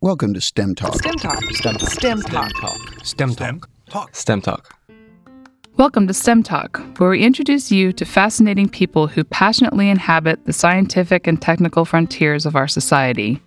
[0.00, 0.94] Welcome to STEM Talk.
[0.94, 1.42] STEM Talk.
[1.50, 1.90] STEM Talk.
[1.90, 3.04] STEM Talk.
[3.04, 3.68] STEM Talk.
[3.90, 4.14] Talk.
[4.14, 4.72] STEM Talk.
[5.76, 10.52] Welcome to STEM Talk, where we introduce you to fascinating people who passionately inhabit the
[10.52, 13.42] scientific and technical frontiers of our society.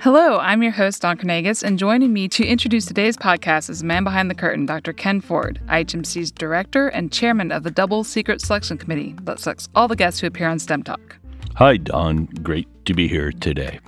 [0.00, 3.86] Hello, I'm your host, Dawn Kernagis, and joining me to introduce today's podcast is the
[3.86, 4.92] man behind the curtain, Dr.
[4.92, 9.86] Ken Ford, IHMC's director and chairman of the Double Secret Selection Committee that selects all
[9.86, 11.16] the guests who appear on STEM Talk.
[11.54, 12.24] Hi, Dawn.
[12.42, 13.78] Great to be here today.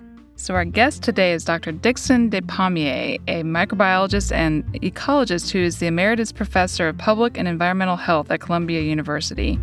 [0.42, 1.70] So, our guest today is Dr.
[1.70, 7.94] Dickson Despommier, a microbiologist and ecologist who is the Emeritus Professor of Public and Environmental
[7.94, 9.60] Health at Columbia University.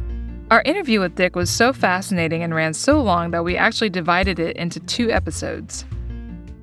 [0.50, 4.40] Our interview with Dick was so fascinating and ran so long that we actually divided
[4.40, 5.84] it into two episodes.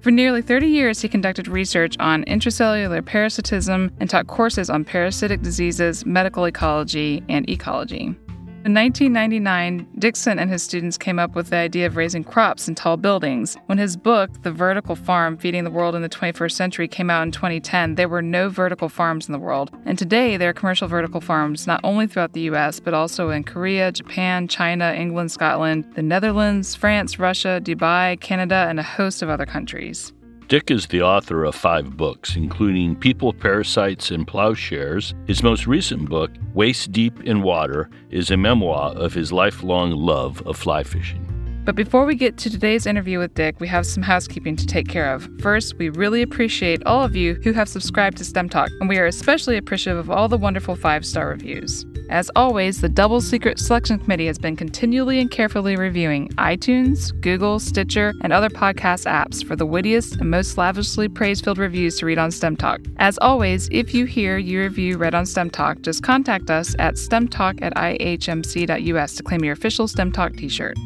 [0.00, 5.42] For nearly 30 years, he conducted research on intracellular parasitism and taught courses on parasitic
[5.42, 8.16] diseases, medical ecology, and ecology.
[8.66, 12.74] In 1999, Dickson and his students came up with the idea of raising crops in
[12.74, 13.56] tall buildings.
[13.66, 17.22] When his book, The Vertical Farm Feeding the World in the 21st Century, came out
[17.22, 19.70] in 2010, there were no vertical farms in the world.
[19.84, 23.44] And today, there are commercial vertical farms not only throughout the US, but also in
[23.44, 29.28] Korea, Japan, China, England, Scotland, the Netherlands, France, Russia, Dubai, Canada, and a host of
[29.28, 30.12] other countries.
[30.48, 35.12] Dick is the author of five books, including People, Parasites, and Plowshares.
[35.26, 40.40] His most recent book, Waist Deep in Water, is a memoir of his lifelong love
[40.46, 41.35] of fly fishing.
[41.66, 44.88] But before we get to today's interview with Dick, we have some housekeeping to take
[44.88, 45.28] care of.
[45.40, 48.98] First, we really appreciate all of you who have subscribed to STEM Talk, and we
[48.98, 51.84] are especially appreciative of all the wonderful five star reviews.
[52.08, 57.58] As always, the Double Secret Selection Committee has been continually and carefully reviewing iTunes, Google,
[57.58, 62.06] Stitcher, and other podcast apps for the wittiest and most lavishly praise filled reviews to
[62.06, 62.80] read on STEM Talk.
[62.98, 66.94] As always, if you hear your review read on STEM Talk, just contact us at
[66.94, 70.76] stemtalk at ihmc.us to claim your official STEM Talk t shirt.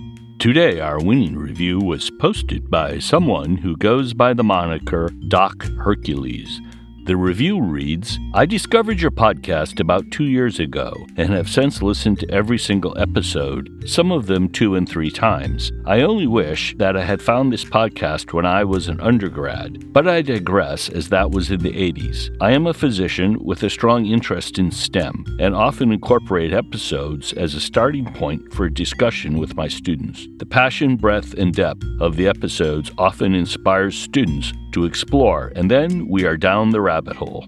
[0.40, 6.62] Today, our winning review was posted by someone who goes by the moniker Doc Hercules.
[7.10, 12.20] The review reads I discovered your podcast about two years ago and have since listened
[12.20, 15.72] to every single episode, some of them two and three times.
[15.86, 20.06] I only wish that I had found this podcast when I was an undergrad, but
[20.06, 22.30] I digress as that was in the 80s.
[22.40, 27.56] I am a physician with a strong interest in STEM and often incorporate episodes as
[27.56, 30.28] a starting point for discussion with my students.
[30.36, 36.08] The passion, breadth, and depth of the episodes often inspires students to explore, and then
[36.08, 37.46] we are down the rabbit hole.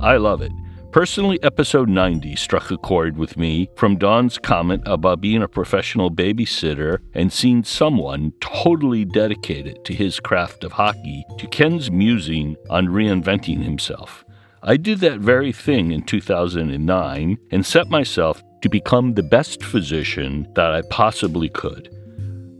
[0.00, 0.52] I love it.
[0.92, 6.10] Personally, episode 90 struck a chord with me from Dawn's comment about being a professional
[6.10, 12.88] babysitter and seeing someone totally dedicated to his craft of hockey to Ken's musing on
[12.88, 14.22] reinventing himself.
[14.62, 20.46] I did that very thing in 2009 and set myself to become the best physician
[20.54, 21.88] that I possibly could.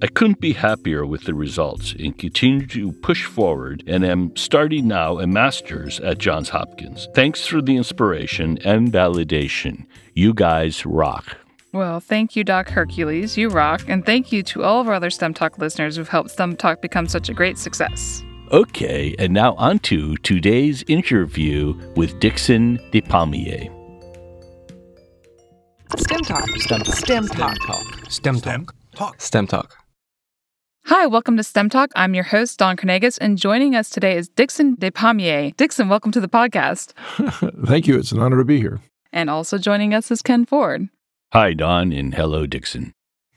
[0.02, 4.88] I couldn't be happier with the results and continue to push forward and am starting
[4.88, 7.06] now a master's at Johns Hopkins.
[7.14, 9.86] Thanks for the inspiration and validation.
[10.14, 11.36] You guys rock.
[11.72, 13.38] Well, thank you, Doc Hercules.
[13.38, 13.82] You rock.
[13.86, 16.82] And thank you to all of our other STEM Talk listeners who've helped STEM Talk
[16.82, 18.24] become such a great success.
[18.50, 23.70] Okay, and now on to today's interview with Dickson Despommier.
[25.96, 26.48] STEM Talk.
[26.58, 26.96] STEM Talk.
[26.96, 27.86] STEM Talk.
[28.10, 28.74] STEM STEM Talk.
[28.96, 29.20] Talk.
[29.20, 29.81] STEM Talk.
[30.86, 31.90] Hi, welcome to STEM Talk.
[31.94, 35.56] I'm your host, Dawn Kernagis, and joining us today is Dickson Despommier.
[35.56, 36.92] Dickson, welcome to the podcast.
[37.66, 37.96] Thank you.
[37.98, 38.80] It's an honor to be here.
[39.12, 40.88] And also joining us is Ken Ford.
[41.32, 42.92] Hi, Dawn, and hello, Dickson.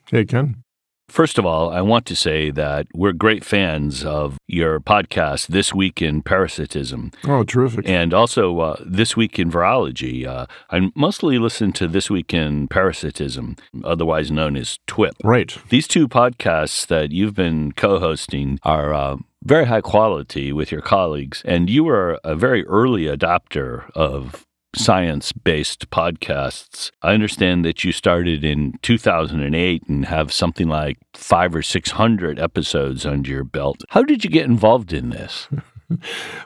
[0.09, 0.63] Hey, Ken.
[1.07, 5.73] First of all, I want to say that we're great fans of your podcast, This
[5.73, 7.87] Week in Parasitism, Oh, terrific.
[7.87, 10.25] and also uh, This Week in Virology.
[10.25, 15.13] Uh, I mostly listen to This Week in Parasitism, otherwise known as TWIP.
[15.23, 15.55] right.
[15.69, 20.81] These two podcasts that you've been co hosting are uh, very high quality with your
[20.81, 26.91] colleagues, and you were a very early adopter of science based podcasts.
[27.01, 33.05] I understand that you started in 2008 and have something like five or 600 episodes
[33.05, 33.81] under your belt.
[33.89, 35.47] How did you get involved in this?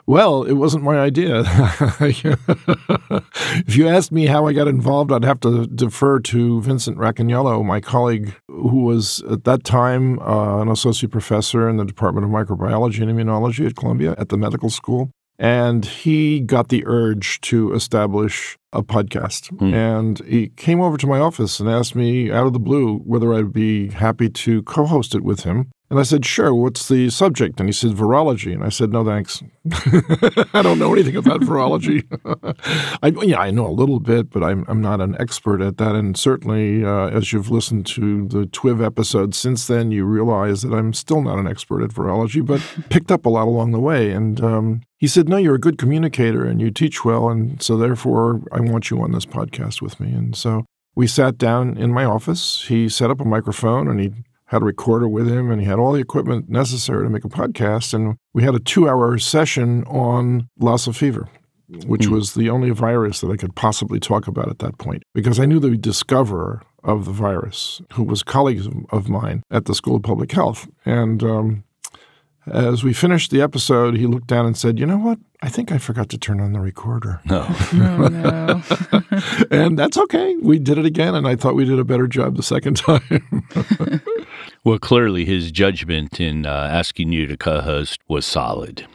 [0.06, 1.42] Well, it wasn't my idea.
[2.00, 7.64] if you asked me how I got involved, I'd have to defer to Vincent Racaniello,
[7.64, 12.30] my colleague, who was at that time uh, an associate professor in the Department of
[12.30, 15.10] Microbiology and Immunology at Columbia at the medical school.
[15.40, 19.48] And he got the urge to establish a podcast.
[19.58, 19.72] Hmm.
[19.72, 23.32] And he came over to my office and asked me out of the blue whether
[23.32, 25.70] I'd be happy to co host it with him.
[25.90, 27.58] And I said, sure, what's the subject?
[27.58, 28.52] And he said, virology.
[28.52, 29.42] And I said, no, thanks.
[30.54, 32.06] I don't know anything about virology.
[33.02, 35.96] I, yeah, I know a little bit, but I'm, I'm not an expert at that.
[35.96, 40.72] And certainly, uh, as you've listened to the TWIV episode since then, you realize that
[40.72, 44.12] I'm still not an expert at virology, but picked up a lot along the way.
[44.12, 47.28] And um, he said, no, you're a good communicator and you teach well.
[47.28, 50.12] And so therefore, I want you on this podcast with me.
[50.12, 52.66] And so we sat down in my office.
[52.68, 54.12] He set up a microphone and he
[54.50, 57.28] had a recorder with him and he had all the equipment necessary to make a
[57.28, 57.94] podcast.
[57.94, 61.28] And we had a two hour session on Lassa fever,
[61.86, 62.10] which mm.
[62.10, 65.46] was the only virus that I could possibly talk about at that point because I
[65.46, 70.02] knew the discoverer of the virus, who was colleagues of mine at the School of
[70.02, 70.68] Public Health.
[70.84, 71.64] And um,
[72.50, 75.18] as we finished the episode, he looked down and said, You know what?
[75.42, 77.20] I think I forgot to turn on the recorder.
[77.24, 77.46] No.
[77.72, 78.62] oh, no.
[79.50, 80.36] and that's okay.
[80.36, 83.22] We did it again, and I thought we did a better job the second time.
[84.64, 88.86] well, clearly his judgment in uh, asking you to co host was solid.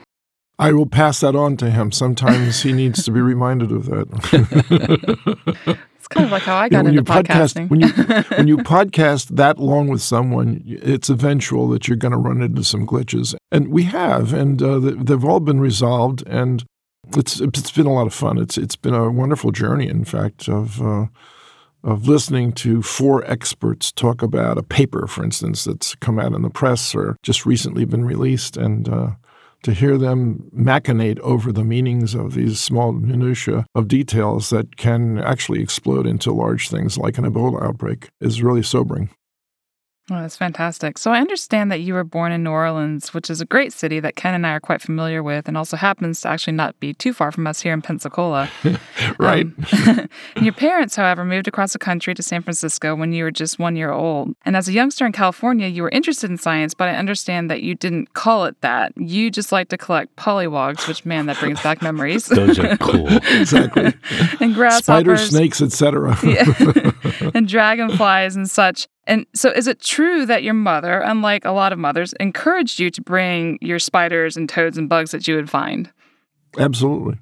[0.57, 1.91] I will pass that on to him.
[1.91, 5.77] Sometimes he needs to be reminded of that.
[6.05, 7.67] It's kind of like how I got you know, into podcasting.
[7.67, 7.87] Podcast, when you
[8.37, 12.63] when you podcast that long with someone, it's eventual that you're going to run into
[12.63, 16.63] some glitches, and we have, and uh, they've all been resolved, and
[17.17, 18.37] it's it's been a lot of fun.
[18.37, 20.81] It's it's been a wonderful journey, in fact, of.
[20.81, 21.07] Uh,
[21.83, 26.41] of listening to four experts talk about a paper, for instance, that's come out in
[26.41, 29.11] the press or just recently been released, and uh,
[29.65, 35.17] to hear them machinate over the meanings of these small minutiae of details that can
[35.17, 39.09] actually explode into large things like an Ebola outbreak is really sobering.
[40.11, 40.99] Oh, that's fantastic.
[40.99, 43.99] So I understand that you were born in New Orleans, which is a great city
[44.01, 46.93] that Ken and I are quite familiar with, and also happens to actually not be
[46.93, 48.47] too far from us here in Pensacola.
[49.17, 49.47] right.
[49.87, 50.09] Um,
[50.41, 53.75] your parents, however, moved across the country to San Francisco when you were just one
[53.75, 54.35] year old.
[54.45, 57.63] And as a youngster in California, you were interested in science, but I understand that
[57.63, 58.95] you didn't call it that.
[58.95, 62.27] You just like to collect pollywogs, which, man, that brings back memories.
[62.27, 63.07] Those are cool.
[63.07, 63.91] exactly.
[64.39, 64.83] and grasshoppers.
[64.83, 66.15] Spiders, snakes, etc.
[66.23, 66.91] yeah.
[67.33, 68.87] and dragonflies and such.
[69.07, 72.89] And so, is it true that your mother, unlike a lot of mothers, encouraged you
[72.89, 75.91] to bring your spiders and toads and bugs that you would find?
[76.57, 77.19] Absolutely.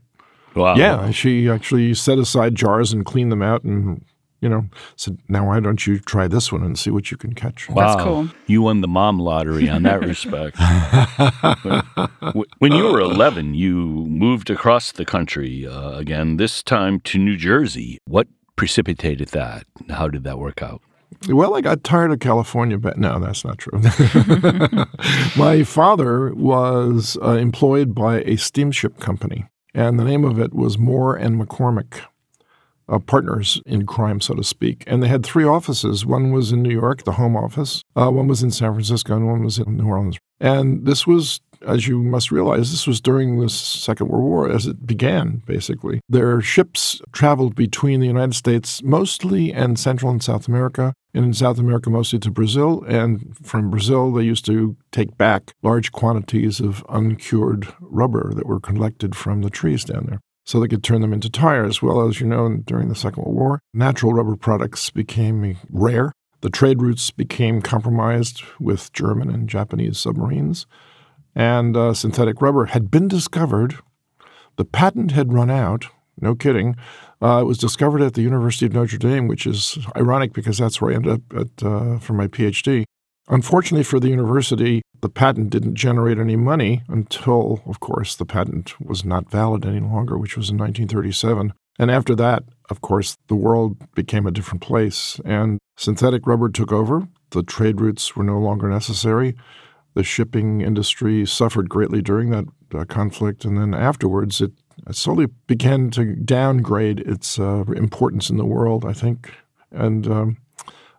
[0.56, 0.76] Wow.
[0.76, 4.06] Yeah, she actually set aside jars and cleaned them out and,
[4.40, 7.34] you know, said, now why don't you try this one and see what you can
[7.34, 7.70] catch?
[7.70, 7.88] Wow.
[7.88, 8.30] That's cool.
[8.46, 10.58] You won the mom lottery on that respect.
[12.60, 17.36] when you were 11, you moved across the country uh, again, this time to New
[17.36, 17.98] Jersey.
[18.06, 19.66] What precipitated that?
[19.90, 20.82] How did that work out?
[21.28, 23.80] Well, I got tired of California, but no, that's not true.
[25.38, 30.78] My father was uh, employed by a steamship company, and the name of it was
[30.78, 32.02] Moore and McCormack.
[32.90, 34.84] Uh, partners in crime, so to speak.
[34.88, 36.06] And they had three offices.
[36.06, 39.26] One was in New York, the home office, uh, one was in San Francisco, and
[39.26, 40.18] one was in New Orleans.
[40.42, 44.66] And this was as you must realize, this was during the Second World War as
[44.66, 46.00] it began, basically.
[46.10, 51.34] Their ships traveled between the United States mostly and Central and South America, and in
[51.34, 52.84] South America mostly to Brazil.
[52.88, 58.60] And from Brazil, they used to take back large quantities of uncured rubber that were
[58.60, 61.82] collected from the trees down there so they could turn them into tires.
[61.82, 66.12] Well, as you know, during the Second World War, natural rubber products became rare.
[66.42, 70.66] The trade routes became compromised with German and Japanese submarines
[71.36, 73.78] and uh, synthetic rubber had been discovered.
[74.56, 75.88] The patent had run out.
[76.20, 76.76] No kidding.
[77.22, 80.80] Uh, it was discovered at the University of Notre Dame, which is ironic because that's
[80.80, 82.84] where I ended up at, uh, for my PhD.
[83.30, 88.80] Unfortunately for the university, the patent didn't generate any money until, of course, the patent
[88.80, 91.54] was not valid any longer, which was in 1937.
[91.80, 96.72] And after that, of course, the world became a different place, and synthetic rubber took
[96.72, 97.08] over.
[97.32, 99.36] The trade routes were no longer necessary
[99.94, 104.52] the shipping industry suffered greatly during that uh, conflict, and then afterwards it
[104.92, 108.86] slowly began to downgrade its uh, importance in the world.
[108.86, 109.32] I think,
[109.72, 110.38] and um,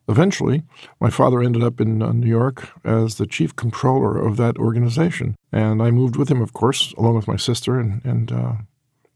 [0.09, 0.63] eventually,
[1.01, 5.37] my father ended up in uh, New York as the chief controller of that organization,
[5.53, 8.53] and I moved with him, of course, along with my sister and and uh,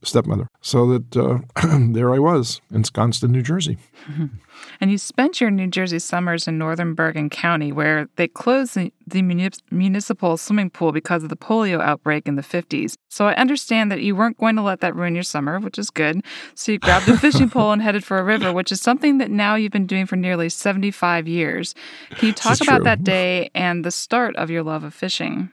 [0.02, 0.48] stepmother.
[0.60, 1.38] So that uh,
[1.92, 3.78] there I was, ensconced in New Jersey.
[4.80, 8.92] And you spent your New Jersey summers in northern Bergen County, where they closed the,
[9.06, 9.22] the
[9.70, 12.96] municipal swimming pool because of the polio outbreak in the 50s.
[13.08, 15.90] So I understand that you weren't going to let that ruin your summer, which is
[15.90, 16.22] good.
[16.54, 19.30] So you grabbed a fishing pole and headed for a river, which is something that
[19.30, 21.74] now you've been doing for nearly 75 years.
[22.10, 22.84] Can you talk about true.
[22.84, 25.50] that day and the start of your love of fishing?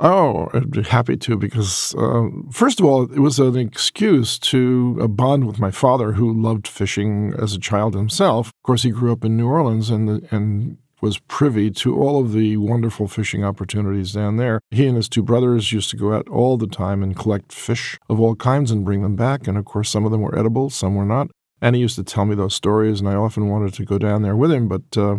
[0.00, 4.96] Oh, I'd be happy to because, uh, first of all, it was an excuse to
[5.00, 8.48] uh, bond with my father, who loved fishing as a child himself.
[8.48, 12.32] Of course, he grew up in New Orleans, and and was privy to all of
[12.32, 14.60] the wonderful fishing opportunities down there.
[14.70, 17.98] He and his two brothers used to go out all the time and collect fish
[18.08, 19.46] of all kinds and bring them back.
[19.46, 21.28] And of course, some of them were edible, some were not.
[21.60, 24.22] And he used to tell me those stories, and I often wanted to go down
[24.22, 25.18] there with him, but uh,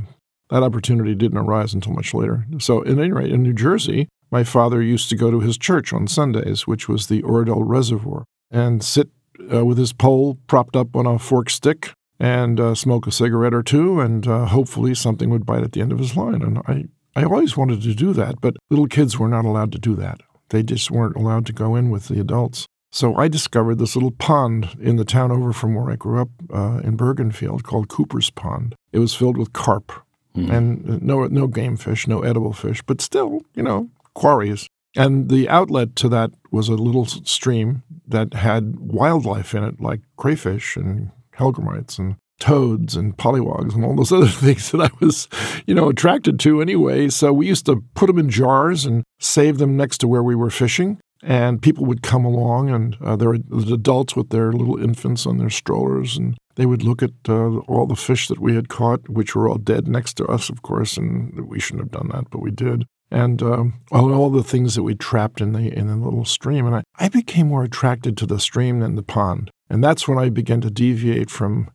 [0.49, 2.45] that opportunity didn't arise until much later.
[2.59, 5.93] So, at any rate, in New Jersey, my father used to go to his church
[5.93, 9.09] on Sundays, which was the Oradell Reservoir, and sit
[9.51, 13.53] uh, with his pole propped up on a forked stick and uh, smoke a cigarette
[13.53, 16.41] or two, and uh, hopefully something would bite at the end of his line.
[16.41, 19.79] And I, I always wanted to do that, but little kids were not allowed to
[19.79, 20.21] do that.
[20.49, 22.65] They just weren't allowed to go in with the adults.
[22.91, 26.29] So I discovered this little pond in the town over from where I grew up
[26.51, 28.75] uh, in Bergenfield called Cooper's Pond.
[28.91, 29.91] It was filled with carp
[30.35, 30.49] mm.
[30.51, 34.67] and uh, no no game fish, no edible fish, but still, you know, quarries.
[34.95, 40.01] And the outlet to that was a little stream that had wildlife in it, like
[40.17, 45.27] crayfish and hellgrammites and toads and pollywogs and all those other things that I was,
[45.67, 47.09] you know, attracted to anyway.
[47.09, 50.35] So we used to put them in jars and save them next to where we
[50.35, 54.81] were fishing and people would come along, and uh, there were adults with their little
[54.81, 58.55] infants on their strollers, and they would look at uh, all the fish that we
[58.55, 62.01] had caught, which were all dead next to us, of course, and we shouldn't have
[62.01, 62.85] done that, but we did.
[63.11, 66.65] And um, all, all the things that we trapped in the in the little stream,
[66.67, 70.19] and I, I became more attracted to the stream than the pond, and that's when
[70.19, 71.71] I began to deviate from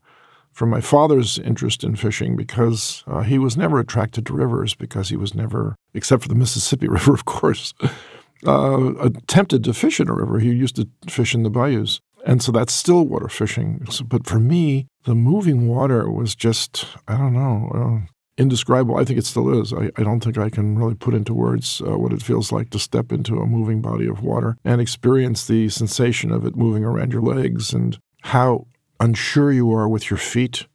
[0.52, 5.08] from my father's interest in fishing because uh, he was never attracted to rivers because
[5.08, 7.74] he was never, except for the Mississippi River, of course
[8.46, 10.38] uh, attempted to fish in a river.
[10.38, 12.00] He used to fish in the bayous.
[12.26, 13.84] And so that's still water fishing.
[13.90, 18.96] So, but for me, the moving water was just, I don't know, uh, indescribable.
[18.96, 19.72] I think it still is.
[19.72, 22.70] I, I, don't think I can really put into words uh, what it feels like
[22.70, 26.84] to step into a moving body of water and experience the sensation of it moving
[26.84, 28.66] around your legs and how
[29.00, 30.66] unsure you are with your feet.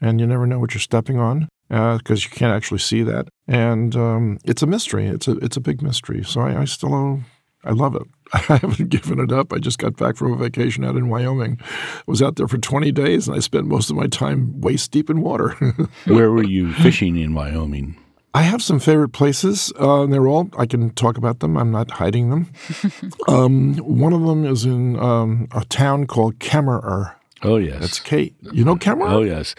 [0.00, 3.28] And you never know what you're stepping on because uh, you can't actually see that.
[3.48, 5.06] And um, it's a mystery.
[5.06, 6.22] It's a it's a big mystery.
[6.22, 7.16] So I, I still uh,
[7.64, 8.02] I love it.
[8.32, 9.52] I haven't given it up.
[9.52, 11.58] I just got back from a vacation out in Wyoming.
[11.60, 14.90] I was out there for 20 days, and I spent most of my time waist
[14.90, 15.50] deep in water.
[16.06, 17.96] Where were you fishing in Wyoming?
[18.34, 19.72] I have some favorite places.
[19.78, 21.56] Uh, they're all, I can talk about them.
[21.56, 22.52] I'm not hiding them.
[23.28, 27.14] um, one of them is in um, a town called Kemmerer.
[27.42, 27.80] Oh, yes.
[27.80, 28.34] That's Kate.
[28.52, 29.10] You know Kemmerer?
[29.10, 29.54] Oh, yes.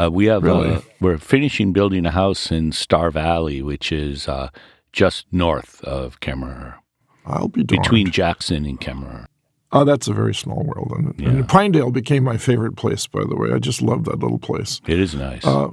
[0.00, 0.76] Uh, we have really?
[0.76, 4.48] uh, we're finishing building a house in Star Valley, which is uh,
[4.92, 6.76] just north of Kemmerer.
[7.26, 7.82] I'll be darned.
[7.82, 9.26] between Jackson and Kemmerer.
[9.74, 10.92] Oh, that's a very small world.
[10.94, 11.28] And, yeah.
[11.30, 13.52] and, Pinedale became my favorite place, by the way.
[13.52, 14.82] I just love that little place.
[14.86, 15.46] It is nice.
[15.46, 15.68] Uh,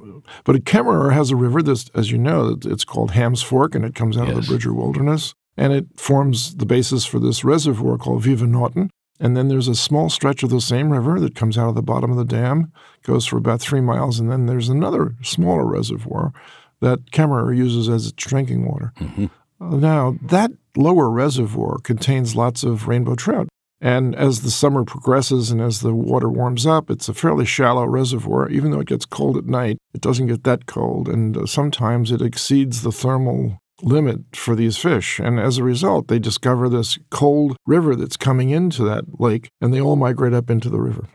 [0.46, 3.96] but Kemmerer has a river that's, as you know, it's called Ham's Fork, and it
[3.96, 4.38] comes out yes.
[4.38, 5.34] of the Bridger Wilderness.
[5.58, 8.89] And it forms the basis for this reservoir called Viva Naughton.
[9.20, 11.82] And then there's a small stretch of the same river that comes out of the
[11.82, 12.72] bottom of the dam,
[13.03, 16.32] goes for about three miles, and then there's another smaller reservoir
[16.79, 18.94] that Kemmerer uses as its drinking water.
[18.98, 19.25] Mm-hmm.
[19.60, 23.50] Uh, now, that lower reservoir contains lots of rainbow trout.
[23.82, 27.86] And as the summer progresses and as the water warms up, it's a fairly shallow
[27.86, 28.50] reservoir.
[28.50, 31.08] Even though it gets cold at night, it doesn't get that cold.
[31.08, 35.20] And uh, sometimes it exceeds the thermal limit for these fish.
[35.20, 39.74] And as a result, they discover this cold river that's coming into that lake, and
[39.74, 41.08] they all migrate up into the river.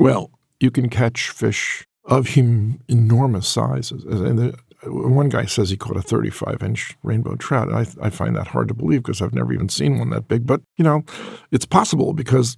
[0.00, 4.04] Well, you can catch fish of enormous sizes.
[4.04, 7.72] And the, one guy says he caught a 35 inch rainbow trout.
[7.72, 10.46] I, I find that hard to believe because I've never even seen one that big.
[10.46, 11.04] But, you know,
[11.50, 12.56] it's possible because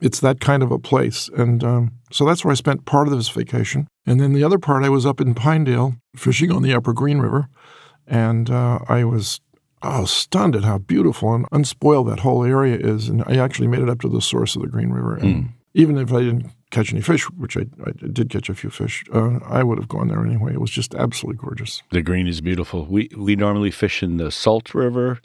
[0.00, 1.28] it's that kind of a place.
[1.36, 3.86] And um, so that's where I spent part of this vacation.
[4.06, 7.18] And then the other part, I was up in Pinedale fishing on the Upper Green
[7.18, 7.48] River.
[8.06, 9.40] And uh, I was
[9.82, 13.08] oh, stunned at how beautiful and unspoiled that whole area is.
[13.08, 15.16] And I actually made it up to the source of the Green River.
[15.16, 15.48] And mm.
[15.74, 19.04] even if I didn't catch any fish, which I, I did catch a few fish,
[19.14, 20.54] uh, I would have gone there anyway.
[20.54, 21.82] It was just absolutely gorgeous.
[21.90, 22.86] The green is beautiful.
[22.86, 25.20] We we normally fish in the Salt River,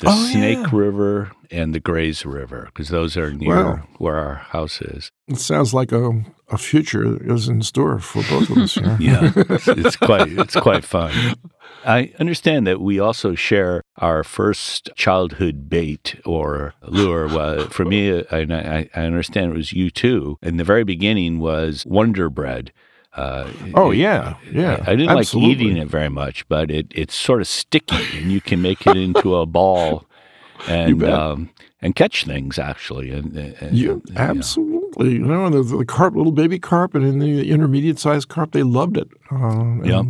[0.00, 0.68] the oh, Snake yeah.
[0.72, 3.88] River, and the Grays River because those are near wow.
[3.98, 5.10] where our house is.
[5.28, 8.76] It sounds like a a future is in store for both of us.
[8.76, 11.12] yeah, yeah it's, it's quite it's quite fun.
[11.84, 17.26] I understand that we also share our first childhood bait or lure.
[17.28, 20.38] Well, for me, I, I, understand it was you too.
[20.42, 22.72] In the very beginning was Wonder Bread.
[23.14, 24.82] Uh, oh yeah, yeah.
[24.86, 25.54] I, I didn't Absolutely.
[25.54, 28.86] like eating it very much, but it, it's sort of sticky, and you can make
[28.86, 30.04] it into a ball
[30.68, 31.50] and um,
[31.82, 33.10] and catch things actually.
[33.10, 37.50] And, and you, absolutely you know, the, the carp, little baby carp, and in the
[37.50, 39.08] intermediate sized carp, they loved it.
[39.30, 40.04] Uh, yep,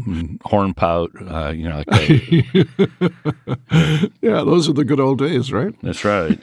[0.44, 1.82] horn pout, uh, you know.
[1.86, 2.08] Like
[4.20, 5.74] yeah, those are the good old days, right?
[5.82, 6.38] That's right.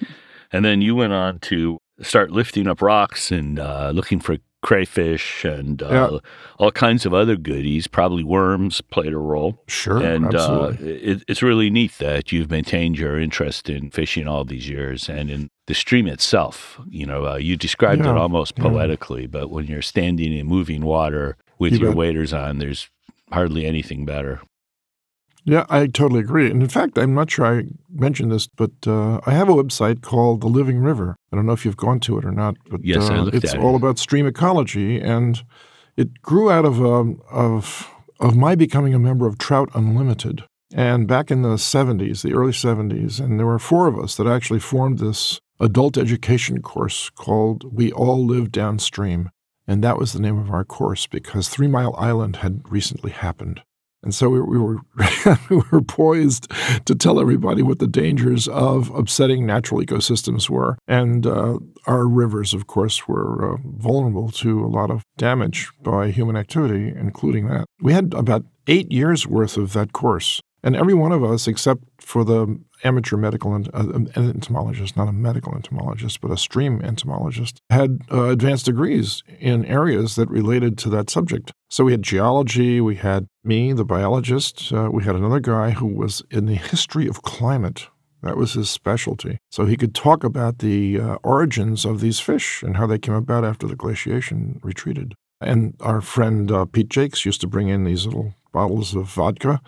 [0.52, 5.46] and then you went on to start lifting up rocks and uh, looking for crayfish
[5.46, 6.20] and uh, yeah.
[6.60, 7.88] all kinds of other goodies.
[7.88, 9.64] Probably worms played a role.
[9.68, 14.44] Sure, and uh, it, it's really neat that you've maintained your interest in fishing all
[14.44, 16.82] these years and in the stream itself.
[16.90, 18.12] You know, uh, you described yeah.
[18.12, 19.28] it almost poetically, yeah.
[19.28, 21.98] but when you're standing in moving water with you your bet.
[21.98, 22.90] waders on, there's
[23.32, 24.42] hardly anything better.
[25.48, 26.52] Yeah, I totally agree.
[26.52, 30.02] And in fact, I'm not sure I mentioned this, but uh, I have a website
[30.02, 31.16] called The Living River.
[31.32, 33.76] I don't know if you've gone to it or not, but yes, uh, it's all
[33.76, 33.78] it.
[33.78, 35.42] about stream ecology, and
[35.96, 37.90] it grew out of um, of
[38.20, 40.44] of my becoming a member of Trout Unlimited.
[40.74, 44.28] And back in the 70s, the early 70s, and there were four of us that
[44.28, 49.30] actually formed this adult education course called We All Live Downstream.
[49.66, 53.62] And that was the name of our course because Three Mile Island had recently happened.
[54.08, 54.78] And so we, we were
[55.50, 56.50] we were poised
[56.86, 60.78] to tell everybody what the dangers of upsetting natural ecosystems were.
[60.88, 66.12] And uh, our rivers, of course, were uh, vulnerable to a lot of damage by
[66.12, 67.66] human activity, including that.
[67.82, 70.40] We had about eight years worth of that course.
[70.64, 75.14] And every one of us, except for the amateur medical ent- uh, entomologist, not a
[75.14, 80.90] medical entomologist, but a stream entomologist, had uh, advanced degrees in areas that related to
[80.90, 81.52] that subject.
[81.70, 85.86] So we had geology, we had me, the biologist, uh, we had another guy who
[85.86, 87.88] was in the history of climate.
[88.24, 89.38] That was his specialty.
[89.52, 93.14] So he could talk about the uh, origins of these fish and how they came
[93.14, 95.14] about after the glaciation retreated.
[95.40, 99.62] And our friend uh, Pete Jakes used to bring in these little bottles of vodka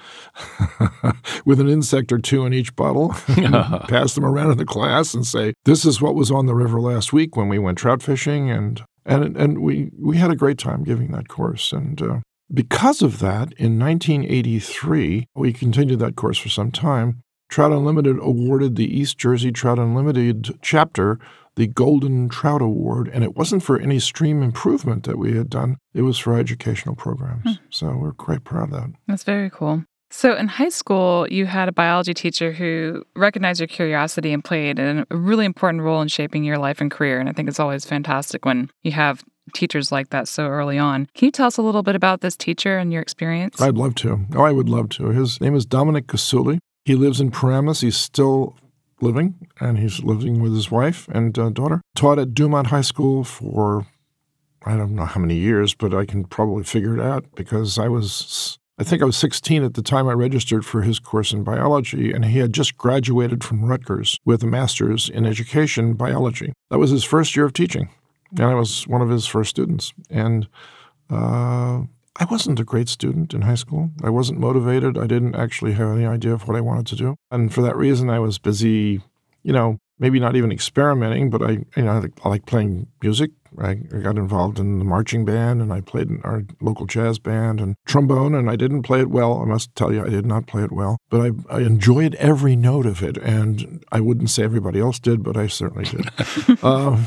[1.46, 3.10] with an insect or two in each bottle,
[3.88, 6.82] pass them around in the class and say, This is what was on the river
[6.82, 8.50] last week when we went trout fishing.
[8.50, 11.72] And, and, and we, we had a great time giving that course.
[11.72, 12.20] And uh,
[12.52, 17.22] because of that, in 1983, we continued that course for some time.
[17.48, 21.20] Trout Unlimited awarded the East Jersey Trout Unlimited chapter
[21.60, 25.76] the Golden Trout Award, and it wasn't for any stream improvement that we had done,
[25.94, 27.44] it was for educational programs.
[27.44, 27.64] Hmm.
[27.70, 28.92] So we're quite proud of that.
[29.08, 29.84] That's very cool.
[30.10, 34.80] So, in high school, you had a biology teacher who recognized your curiosity and played
[34.80, 37.20] a really important role in shaping your life and career.
[37.20, 39.22] And I think it's always fantastic when you have
[39.54, 41.10] teachers like that so early on.
[41.14, 43.62] Can you tell us a little bit about this teacher and your experience?
[43.62, 44.26] I'd love to.
[44.34, 45.10] Oh, I would love to.
[45.10, 46.60] His name is Dominic Casuli.
[46.86, 47.82] He lives in Paramus.
[47.82, 48.56] He's still
[49.02, 51.82] living, and he's living with his wife and uh, daughter.
[51.96, 53.86] Taught at Dumont High School for
[54.66, 57.88] I don't know how many years, but I can probably figure it out because I
[57.88, 61.44] was I think I was 16 at the time I registered for his course in
[61.44, 66.54] biology, and he had just graduated from Rutgers with a master's in education biology.
[66.70, 67.90] That was his first year of teaching,
[68.32, 69.94] and I was one of his first students.
[70.10, 70.48] And
[71.10, 71.84] uh,
[72.16, 73.92] I wasn't a great student in high school.
[74.04, 74.98] I wasn't motivated.
[74.98, 77.16] I didn't actually have any idea of what I wanted to do.
[77.32, 79.02] And for that reason, I was busy,
[79.44, 83.32] you know, maybe not even experimenting, but I, you know, I like playing music.
[83.58, 87.60] I, got involved in the marching band and I played in our local jazz band
[87.60, 89.42] and trombone, and I didn't play it well.
[89.42, 92.56] I must tell you, I did not play it well, but I, I enjoyed every
[92.56, 93.18] note of it.
[93.18, 96.10] And I wouldn't say everybody else did, but I certainly did.
[96.64, 97.04] uh,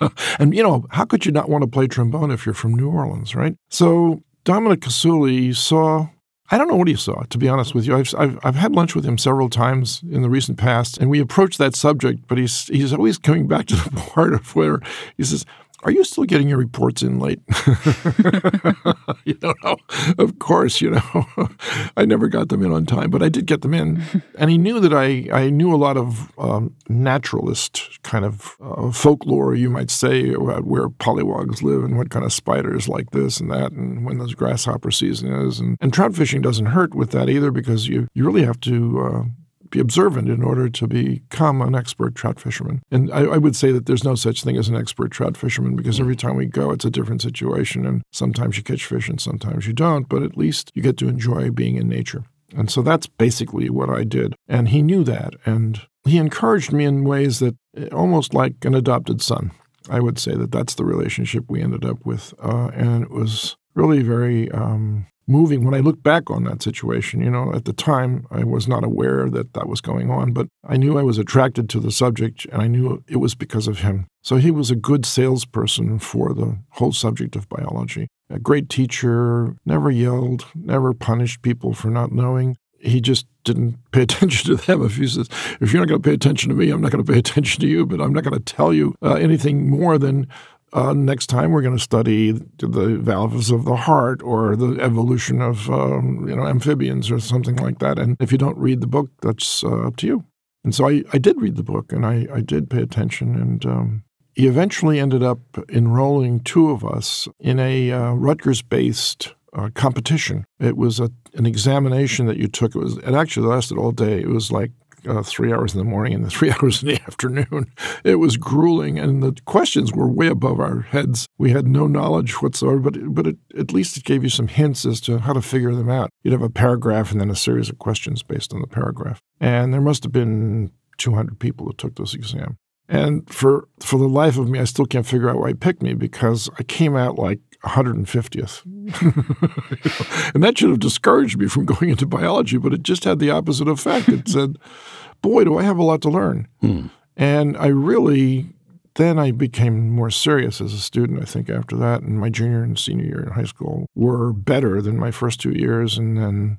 [0.38, 2.90] and, you know, how could you not want to play trombone if you're from New
[2.90, 3.56] Orleans, right?
[3.68, 6.08] So Dominic Casuli saw
[6.50, 7.96] I don't know what he saw, to be honest with you.
[7.96, 11.18] I've, I've, I've, had lunch with him several times in the recent past, and we
[11.18, 14.80] approached that subject, but he's, he's always coming back to the part of where
[15.16, 15.46] he says,
[15.84, 17.40] are you still getting your reports in late?
[19.24, 19.76] you know,
[20.18, 21.26] of course, you know,
[21.96, 24.02] I never got them in on time, but I did get them in.
[24.36, 28.90] And he knew that I, I knew a lot of um, naturalist kind of uh,
[28.90, 33.38] folklore, you might say, about where pollywogs live and what kind of spiders like this
[33.38, 35.60] and that, and when the grasshopper season is.
[35.60, 39.00] And, and trout fishing doesn't hurt with that either because you, you really have to.
[39.00, 39.43] Uh,
[39.74, 42.80] be observant in order to become an expert trout fisherman.
[42.90, 45.74] And I, I, would say that there's no such thing as an expert trout fisherman
[45.74, 47.84] because every time we go, it's a different situation.
[47.84, 51.08] And sometimes you catch fish and sometimes you don't, but at least you get to
[51.08, 52.24] enjoy being in nature.
[52.56, 54.36] And so that's basically what I did.
[54.48, 55.34] And he knew that.
[55.44, 59.50] And he encouraged me in ways that eh, almost like an adopted son.
[59.90, 62.32] I would say that that's the relationship we ended up with.
[62.40, 67.20] Uh, and it was really very um, moving when I look back on that situation.
[67.20, 70.48] You know, at the time, I was not aware that that was going on, but
[70.66, 73.80] I knew I was attracted to the subject and I knew it was because of
[73.80, 74.06] him.
[74.22, 78.08] So he was a good salesperson for the whole subject of biology.
[78.30, 82.56] A great teacher, never yelled, never punished people for not knowing.
[82.78, 84.84] He just didn't pay attention to them.
[84.84, 85.28] If he says,
[85.60, 87.60] if you're not going to pay attention to me, I'm not going to pay attention
[87.60, 90.26] to you, but I'm not going to tell you uh, anything more than
[90.74, 95.40] uh, next time, we're going to study the valves of the heart or the evolution
[95.40, 97.98] of um, you know amphibians or something like that.
[97.98, 100.24] And if you don't read the book, that's uh, up to you.
[100.64, 103.36] And so I, I did read the book and I, I did pay attention.
[103.36, 109.34] And um, he eventually ended up enrolling two of us in a uh, Rutgers based
[109.52, 110.44] uh, competition.
[110.58, 112.74] It was a, an examination that you took.
[112.74, 114.20] It was it actually lasted all day.
[114.20, 114.72] It was like
[115.06, 117.72] uh, three hours in the morning and the three hours in the afternoon.
[118.04, 121.26] It was grueling, and the questions were way above our heads.
[121.38, 124.84] We had no knowledge whatsoever, but but it, at least it gave you some hints
[124.84, 126.10] as to how to figure them out.
[126.22, 129.72] You'd have a paragraph and then a series of questions based on the paragraph, and
[129.72, 132.56] there must have been 200 people who took this exam.
[132.88, 135.82] And for for the life of me, I still can't figure out why he picked
[135.82, 138.62] me because I came out like 150th.
[140.34, 143.30] and that should have discouraged me from going into biology, but it just had the
[143.30, 144.08] opposite effect.
[144.08, 144.58] It said,
[145.22, 146.48] boy, do I have a lot to learn.
[146.60, 146.86] Hmm.
[147.16, 148.50] And I really,
[148.96, 152.02] then I became more serious as a student, I think, after that.
[152.02, 155.52] And my junior and senior year in high school were better than my first two
[155.52, 155.96] years.
[155.96, 156.58] And then,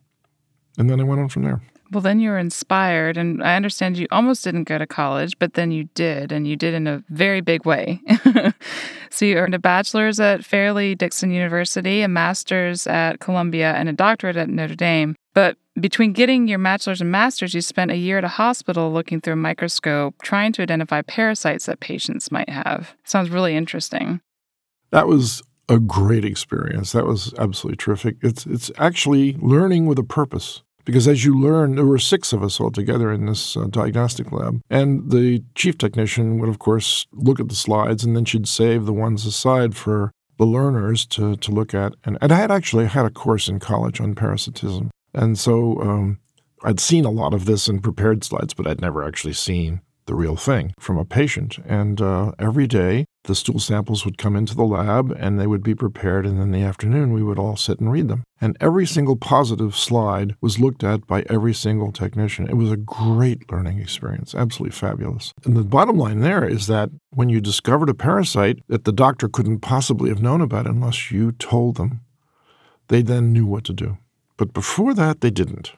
[0.77, 1.61] and then I went on from there.
[1.91, 5.53] Well, then you were inspired, and I understand you almost didn't go to college, but
[5.53, 8.01] then you did, and you did in a very big way.
[9.11, 13.93] so you earned a bachelor's at Fairleigh Dickinson University, a master's at Columbia, and a
[13.93, 15.15] doctorate at Notre Dame.
[15.33, 19.21] But between getting your bachelor's and master's, you spent a year at a hospital looking
[19.21, 22.95] through a microscope, trying to identify parasites that patients might have.
[23.03, 24.21] Sounds really interesting.
[24.91, 26.93] That was a great experience.
[26.93, 28.17] That was absolutely terrific.
[28.21, 30.63] It's it's actually learning with a purpose.
[30.85, 34.31] Because as you learn, there were six of us all together in this uh, diagnostic
[34.31, 34.61] lab.
[34.69, 38.85] And the chief technician would, of course, look at the slides and then she'd save
[38.85, 41.93] the ones aside for the learners to, to look at.
[42.03, 44.91] And, and I had actually had a course in college on parasitism.
[45.13, 46.19] And so um,
[46.63, 50.15] I'd seen a lot of this in prepared slides, but I'd never actually seen the
[50.15, 51.57] real thing from a patient.
[51.65, 55.63] And uh, every day, the stool samples would come into the lab and they would
[55.63, 56.25] be prepared.
[56.25, 58.23] And then in the afternoon, we would all sit and read them.
[58.39, 62.47] And every single positive slide was looked at by every single technician.
[62.47, 65.33] It was a great learning experience, absolutely fabulous.
[65.43, 69.27] And the bottom line there is that when you discovered a parasite that the doctor
[69.27, 72.01] couldn't possibly have known about unless you told them,
[72.87, 73.97] they then knew what to do.
[74.37, 75.73] But before that, they didn't.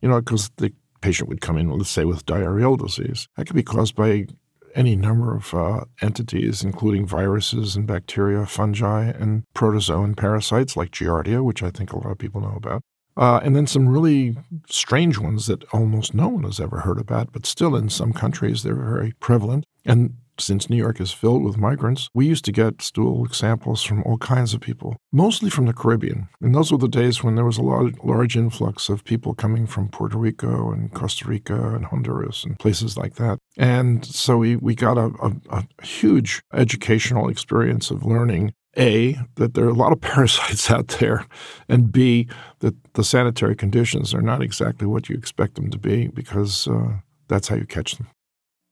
[0.00, 3.28] You know, because the patient would come in, let's say, with diarrheal disease.
[3.36, 4.26] That could be caused by
[4.74, 11.42] any number of uh, entities, including viruses and bacteria, fungi, and protozoan parasites like Giardia,
[11.42, 12.82] which I think a lot of people know about.
[13.16, 14.36] Uh, and then some really
[14.68, 18.62] strange ones that almost no one has ever heard about, but still in some countries
[18.62, 19.64] they're very prevalent.
[19.84, 24.02] And since New York is filled with migrants, we used to get stool samples from
[24.04, 26.28] all kinds of people, mostly from the Caribbean.
[26.40, 29.66] And those were the days when there was a large, large influx of people coming
[29.66, 33.38] from Puerto Rico and Costa Rica and Honduras and places like that.
[33.56, 39.54] And so we, we got a, a, a huge educational experience of learning a, that
[39.54, 41.26] there are a lot of parasites out there,
[41.68, 42.28] and B,
[42.60, 46.98] that the sanitary conditions are not exactly what you expect them to be because uh,
[47.28, 48.08] that's how you catch them.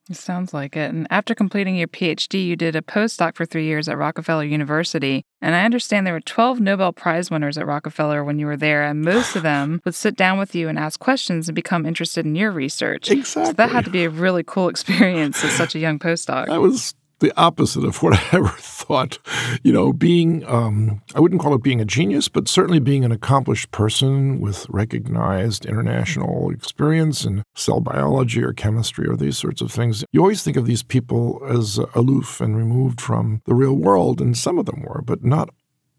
[0.08, 0.94] It sounds like it.
[0.94, 5.24] And after completing your PhD, you did a postdoc for three years at Rockefeller University.
[5.42, 8.84] And I understand there were 12 Nobel Prize winners at Rockefeller when you were there,
[8.84, 12.24] and most of them would sit down with you and ask questions and become interested
[12.24, 13.10] in your research.
[13.10, 13.46] Exactly.
[13.46, 16.46] So that had to be a really cool experience as such a young postdoc.
[16.46, 19.18] That was the opposite of what I ever thought.
[19.62, 23.12] You know, being, um, I wouldn't call it being a genius, but certainly being an
[23.12, 29.72] accomplished person with recognized international experience in cell biology or chemistry or these sorts of
[29.72, 30.04] things.
[30.12, 34.36] You always think of these people as aloof and removed from the real world, and
[34.36, 35.50] some of them were, but not,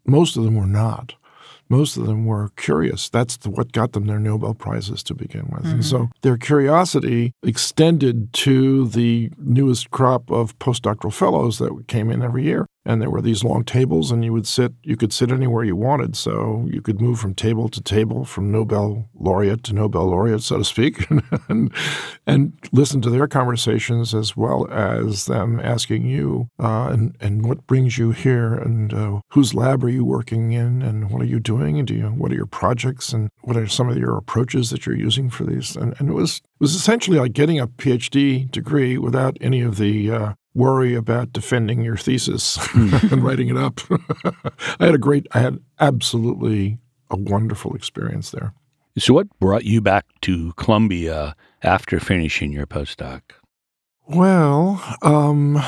[0.06, 1.14] most of them were not
[1.68, 3.08] most of them were curious.
[3.08, 5.62] That's the, what got them their Nobel Prizes to begin with.
[5.62, 5.74] Mm-hmm.
[5.74, 12.22] And so their curiosity extended to the newest crop of postdoctoral fellows that came in
[12.22, 15.30] every year and there were these long tables and you would sit you could sit
[15.30, 16.16] anywhere you wanted.
[16.16, 20.58] So you could move from table to table from nobel laureate to nobel laureate so
[20.58, 21.08] to speak
[21.48, 21.72] and,
[22.26, 27.66] and listen to their conversations as well as them asking you uh, and, and what
[27.66, 31.40] brings you here and uh, whose lab are you working in and what are you
[31.40, 34.70] doing and do you what are your projects and what are some of your approaches
[34.70, 35.76] that you're using for these?
[35.76, 39.76] And, and it was it was essentially like getting a phd degree without any of
[39.76, 42.94] the uh, worry about defending your thesis hmm.
[43.12, 43.80] and writing it up.
[44.80, 46.78] I had a great, I had absolutely
[47.10, 48.52] a wonderful experience there.
[48.98, 53.22] So, what brought you back to Columbia after finishing your postdoc?
[54.08, 55.58] Well, um,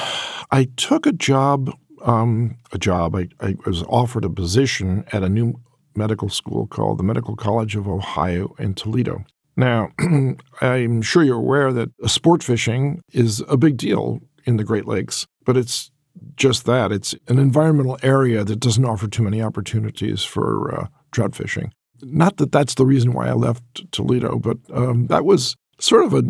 [0.51, 1.71] I took a job.
[2.03, 3.15] Um, a job.
[3.15, 5.61] I, I was offered a position at a new
[5.95, 9.25] medical school called the Medical College of Ohio in Toledo.
[9.55, 9.91] Now,
[10.63, 15.27] I'm sure you're aware that sport fishing is a big deal in the Great Lakes,
[15.45, 15.91] but it's
[16.37, 16.93] just that.
[16.93, 21.73] It's an environmental area that doesn't offer too many opportunities for uh, trout fishing.
[22.03, 26.15] Not that that's the reason why I left Toledo, but um, that was sort of
[26.15, 26.23] a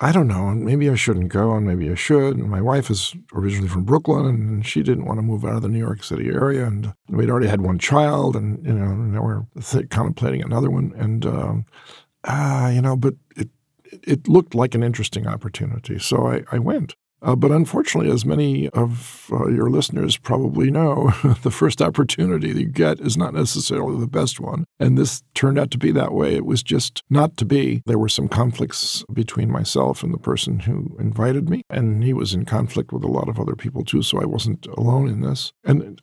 [0.00, 2.36] I don't know, maybe I shouldn't go and maybe I should.
[2.36, 5.62] And my wife is originally from Brooklyn and she didn't want to move out of
[5.62, 6.66] the New York City area.
[6.66, 10.92] And we'd already had one child and, you know, now we're th- contemplating another one.
[10.96, 11.64] And, um,
[12.24, 13.48] ah, you know, but it,
[14.02, 15.98] it looked like an interesting opportunity.
[16.00, 16.96] So I, I went.
[17.24, 21.10] Uh, but unfortunately, as many of uh, your listeners probably know,
[21.42, 24.64] the first opportunity you get is not necessarily the best one.
[24.78, 26.34] And this turned out to be that way.
[26.34, 27.82] It was just not to be.
[27.86, 32.34] There were some conflicts between myself and the person who invited me, and he was
[32.34, 35.52] in conflict with a lot of other people too, so I wasn't alone in this.
[35.64, 36.00] And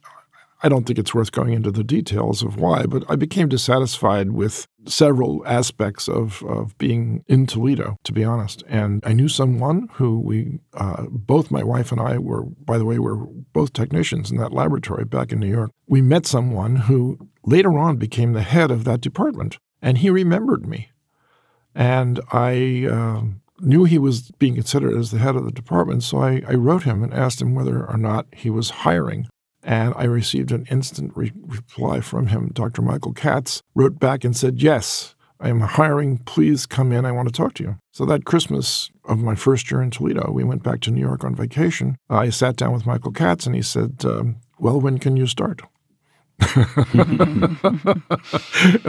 [0.64, 4.32] I don't think it's worth going into the details of why, but I became dissatisfied
[4.32, 8.64] with several aspects of, of being in Toledo, to be honest.
[8.68, 12.86] And I knew someone who we, uh, both my wife and I were, by the
[12.86, 15.72] way, were both technicians in that laboratory back in New York.
[15.88, 20.68] We met someone who later on became the head of that department, and he remembered
[20.68, 20.92] me.
[21.74, 23.22] And I uh,
[23.62, 26.84] knew he was being considered as the head of the department, so I, I wrote
[26.84, 29.28] him and asked him whether or not he was hiring
[29.64, 32.50] and I received an instant re- reply from him.
[32.54, 32.82] Dr.
[32.82, 36.20] Michael Katz wrote back and said, Yes, I am hiring.
[36.20, 37.06] Please come in.
[37.06, 37.78] I want to talk to you.
[37.92, 41.24] So that Christmas of my first year in Toledo, we went back to New York
[41.24, 41.98] on vacation.
[42.10, 45.62] I sat down with Michael Katz and he said, um, Well, when can you start?
[46.56, 47.60] and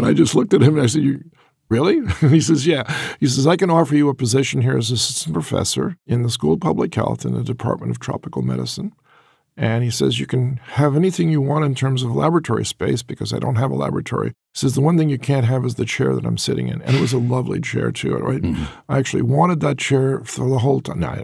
[0.06, 1.22] I just looked at him and I said, You
[1.68, 2.00] really?
[2.20, 2.84] he says, Yeah.
[3.20, 6.54] He says, I can offer you a position here as assistant professor in the School
[6.54, 8.92] of Public Health in the Department of Tropical Medicine.
[9.56, 13.32] And he says, You can have anything you want in terms of laboratory space because
[13.32, 14.32] I don't have a laboratory.
[14.54, 16.82] Says, The one thing you can't have is the chair that I'm sitting in.
[16.82, 18.16] And it was a lovely chair, too.
[18.16, 18.42] Right?
[18.42, 18.64] Mm-hmm.
[18.88, 21.00] I actually wanted that chair for the whole time.
[21.00, 21.08] No,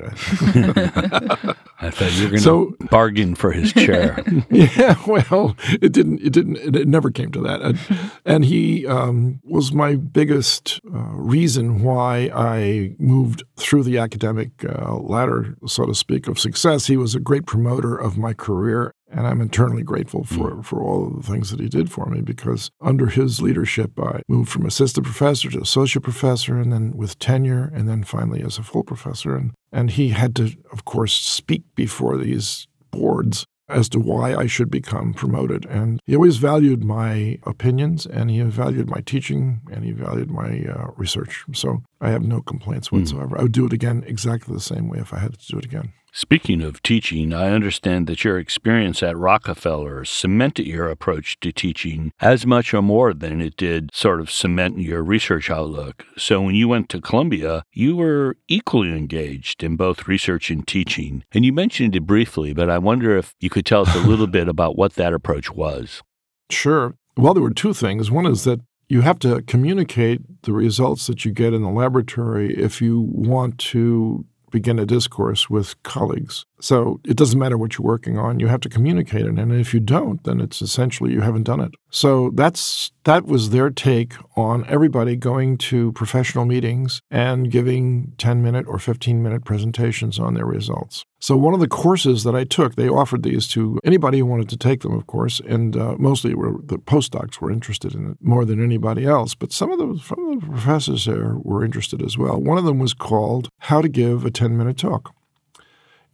[1.80, 4.24] I thought you were going to so, bargain for his chair.
[4.50, 6.20] yeah, well, it didn't.
[6.22, 6.56] It didn't.
[6.56, 7.60] It, it never came to that.
[7.60, 7.78] And,
[8.24, 14.96] and he um, was my biggest uh, reason why I moved through the academic uh,
[14.96, 16.86] ladder, so to speak, of success.
[16.86, 20.64] He was a great promoter of my career and I'm eternally grateful for, mm.
[20.64, 24.22] for all of the things that he did for me because under his leadership, I
[24.28, 28.58] moved from assistant professor to associate professor and then with tenure and then finally as
[28.58, 29.36] a full professor.
[29.36, 34.46] And, and he had to, of course, speak before these boards as to why I
[34.46, 35.66] should become promoted.
[35.66, 40.64] And he always valued my opinions and he valued my teaching and he valued my
[40.64, 41.44] uh, research.
[41.52, 42.98] So I have no complaints hmm.
[42.98, 43.36] whatsoever.
[43.36, 43.40] Mm.
[43.40, 45.64] I would do it again exactly the same way if I had to do it
[45.64, 45.92] again.
[46.20, 52.12] Speaking of teaching, I understand that your experience at Rockefeller cemented your approach to teaching
[52.20, 56.04] as much or more than it did sort of cement your research outlook.
[56.16, 61.22] So when you went to Columbia, you were equally engaged in both research and teaching.
[61.30, 64.26] And you mentioned it briefly, but I wonder if you could tell us a little
[64.38, 66.02] bit about what that approach was.
[66.50, 66.96] Sure.
[67.16, 68.10] Well, there were two things.
[68.10, 72.56] One is that you have to communicate the results that you get in the laboratory
[72.56, 76.44] if you want to begin a discourse with colleagues.
[76.60, 79.38] So it doesn't matter what you're working on, you have to communicate it.
[79.38, 81.74] And if you don't, then it's essentially you haven't done it.
[81.90, 88.42] So that's that was their take on everybody going to professional meetings and giving 10
[88.42, 91.04] minute or 15 minute presentations on their results.
[91.20, 94.48] So one of the courses that I took, they offered these to anybody who wanted
[94.50, 98.18] to take them, of course, and uh, mostly were, the postdocs were interested in it
[98.20, 99.34] more than anybody else.
[99.34, 102.40] But some of the some of the professors there were interested as well.
[102.40, 105.12] One of them was called "How to Give a 10 Minute Talk,"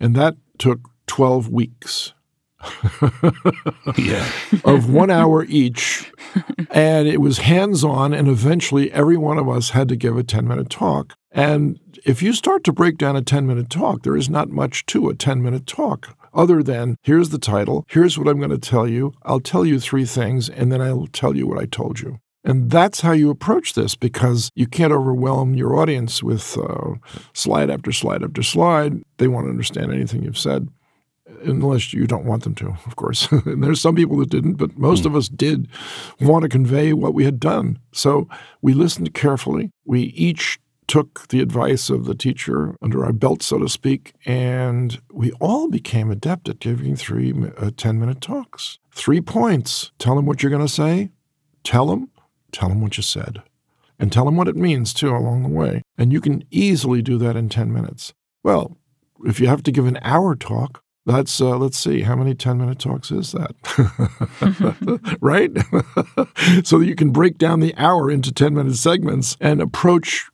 [0.00, 2.12] and that took 12 weeks.
[3.98, 4.26] yeah.
[4.64, 6.10] of one hour each.
[6.70, 10.22] And it was hands on, and eventually every one of us had to give a
[10.22, 11.14] 10 minute talk.
[11.30, 14.86] And if you start to break down a 10 minute talk, there is not much
[14.86, 18.58] to a 10 minute talk other than here's the title, here's what I'm going to
[18.58, 22.00] tell you, I'll tell you three things, and then I'll tell you what I told
[22.00, 22.18] you.
[22.44, 26.94] And that's how you approach this because you can't overwhelm your audience with uh,
[27.32, 29.02] slide after slide after slide.
[29.16, 30.68] They won't understand anything you've said
[31.42, 33.30] unless you don't want them to, of course.
[33.46, 35.06] and there's some people that didn't, but most mm.
[35.06, 35.68] of us did
[36.20, 37.78] want to convey what we had done.
[37.92, 38.28] So
[38.60, 39.70] we listened carefully.
[39.84, 45.00] We each took the advice of the teacher under our belt, so to speak, and
[45.10, 48.78] we all became adept at giving three uh, 10 minute talks.
[48.92, 51.10] Three points tell them what you're going to say,
[51.62, 52.10] tell them,
[52.54, 53.42] tell them what you said,
[53.98, 55.82] and tell them what it means too along the way.
[55.98, 58.14] And you can easily do that in 10 minutes.
[58.42, 58.76] Well,
[59.24, 62.56] if you have to give an hour talk, that's uh, let's see how many 10
[62.56, 63.54] minute talks is that
[65.20, 65.50] right
[66.66, 70.30] so that you can break down the hour into 10 minute segments and approach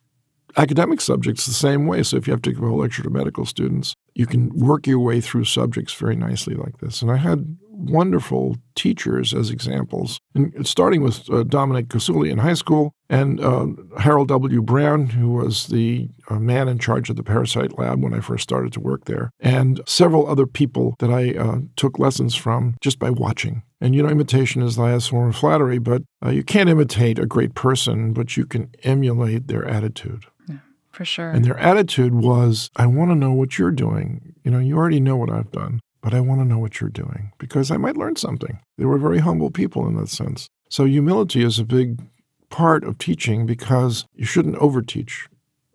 [0.57, 2.03] academic subjects the same way.
[2.03, 4.99] So if you have to give a lecture to medical students, you can work your
[4.99, 7.03] way through subjects very nicely like this.
[7.03, 12.55] And I had wonderful teachers as examples, and starting with uh, Dominic Casuli in high
[12.55, 13.67] school and uh,
[13.99, 14.63] Harold W.
[14.63, 18.43] Brown, who was the uh, man in charge of the parasite lab when I first
[18.43, 22.99] started to work there, and several other people that I uh, took lessons from just
[22.99, 23.63] by watching.
[23.81, 27.19] And you know, imitation is the highest form of flattery, but uh, you can't imitate
[27.19, 30.27] a great person, but you can emulate their attitude.
[30.49, 30.57] Yeah,
[30.91, 31.31] for sure.
[31.31, 34.35] And their attitude was, I want to know what you're doing.
[34.45, 36.91] You know, you already know what I've done but I want to know what you're
[36.91, 38.61] doing because I might learn something.
[38.79, 40.49] They were very humble people in that sense.
[40.69, 42.01] So humility is a big
[42.49, 45.27] part of teaching because you shouldn't overteach.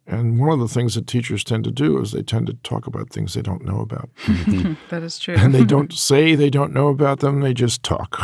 [0.08, 2.86] And one of the things that teachers tend to do is they tend to talk
[2.86, 4.10] about things they don't know about.
[4.90, 5.36] that is true.
[5.36, 8.18] And they don't say they don't know about them, they just talk.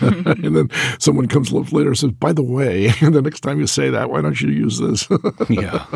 [0.00, 3.88] and then someone comes later and says, by the way, the next time you say
[3.90, 5.08] that, why don't you use this?
[5.48, 5.86] yeah.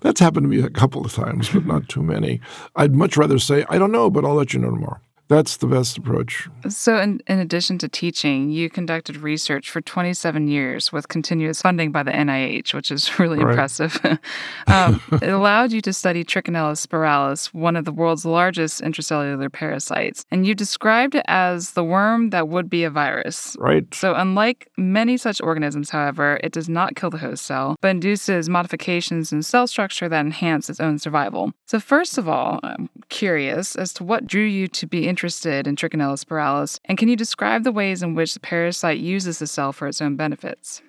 [0.00, 2.40] That's happened to me a couple of times, but not too many.
[2.74, 5.00] I'd much rather say, I don't know, but I'll let you know tomorrow.
[5.28, 6.48] That's the best approach.
[6.68, 11.92] So, in, in addition to teaching, you conducted research for 27 years with continuous funding
[11.92, 13.50] by the NIH, which is really right.
[13.50, 13.98] impressive.
[14.66, 20.26] um, it allowed you to study Trichinella spiralis, one of the world's largest intracellular parasites.
[20.30, 23.56] And you described it as the worm that would be a virus.
[23.58, 23.92] Right.
[23.94, 28.48] So, unlike many such organisms, however, it does not kill the host cell, but induces
[28.50, 31.52] modifications in cell structure that enhance its own survival.
[31.66, 35.76] So, first of all, I'm curious as to what drew you to be interested in
[35.76, 39.72] Trichinella spiralis, and can you describe the ways in which the parasite uses the cell
[39.72, 40.82] for its own benefits?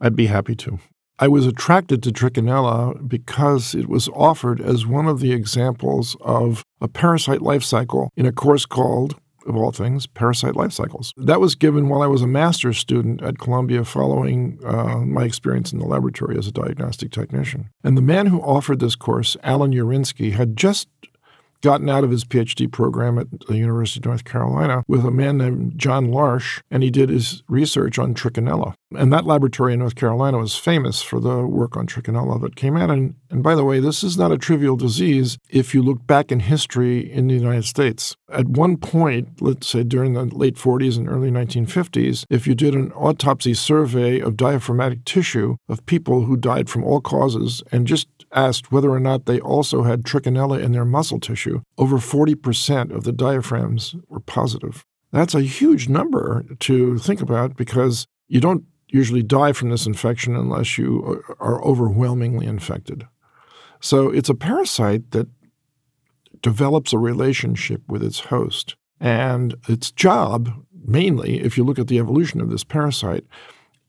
[0.00, 0.80] I'd be happy to.
[1.20, 6.64] I was attracted to Trichinella because it was offered as one of the examples of
[6.80, 9.14] a parasite life cycle in a course called,
[9.46, 11.12] of all things, Parasite Life Cycles.
[11.16, 15.72] That was given while I was a master's student at Columbia following uh, my experience
[15.72, 17.70] in the laboratory as a diagnostic technician.
[17.84, 20.88] And the man who offered this course, Alan Urinsky, had just
[21.62, 25.38] gotten out of his PhD program at the University of North Carolina with a man
[25.38, 28.74] named John Larsh, and he did his research on trichinella.
[28.96, 32.76] And that laboratory in North Carolina was famous for the work on trichinella that came
[32.76, 32.90] out.
[32.90, 36.32] And, and by the way, this is not a trivial disease if you look back
[36.32, 38.16] in history in the United States.
[38.30, 42.74] At one point, let's say during the late 40s and early 1950s, if you did
[42.74, 48.08] an autopsy survey of diaphragmatic tissue of people who died from all causes and just
[48.32, 53.04] asked whether or not they also had trichinella in their muscle tissue, over 40% of
[53.04, 54.84] the diaphragms were positive.
[55.12, 60.36] That's a huge number to think about because you don't usually die from this infection
[60.36, 63.06] unless you are overwhelmingly infected.
[63.80, 65.28] So it's a parasite that
[66.42, 68.76] develops a relationship with its host.
[69.00, 70.52] And its job,
[70.86, 73.24] mainly, if you look at the evolution of this parasite,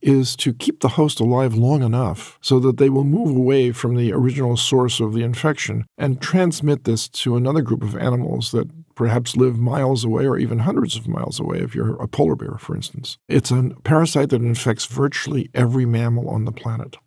[0.01, 3.95] is to keep the host alive long enough so that they will move away from
[3.95, 8.69] the original source of the infection and transmit this to another group of animals that
[8.95, 12.57] perhaps live miles away or even hundreds of miles away if you're a polar bear,
[12.57, 13.17] for instance.
[13.27, 16.97] It's a parasite that infects virtually every mammal on the planet.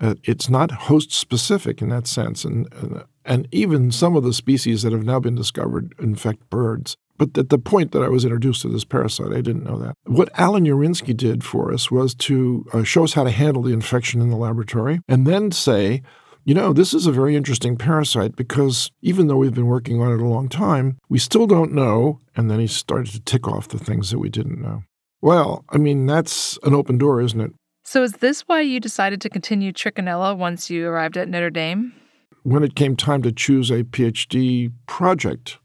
[0.00, 4.32] Uh, it's not host specific in that sense, and, and and even some of the
[4.32, 6.96] species that have now been discovered infect birds.
[7.18, 9.94] But at the point that I was introduced to this parasite, I didn't know that.
[10.04, 13.72] What Alan Urinsky did for us was to uh, show us how to handle the
[13.72, 16.02] infection in the laboratory and then say,
[16.48, 20.10] you know, this is a very interesting parasite because even though we've been working on
[20.10, 22.20] it a long time, we still don't know.
[22.34, 24.82] And then he started to tick off the things that we didn't know.
[25.20, 27.52] Well, I mean, that's an open door, isn't it?
[27.84, 31.92] So, is this why you decided to continue Trichinella once you arrived at Notre Dame?
[32.44, 35.58] When it came time to choose a PhD project,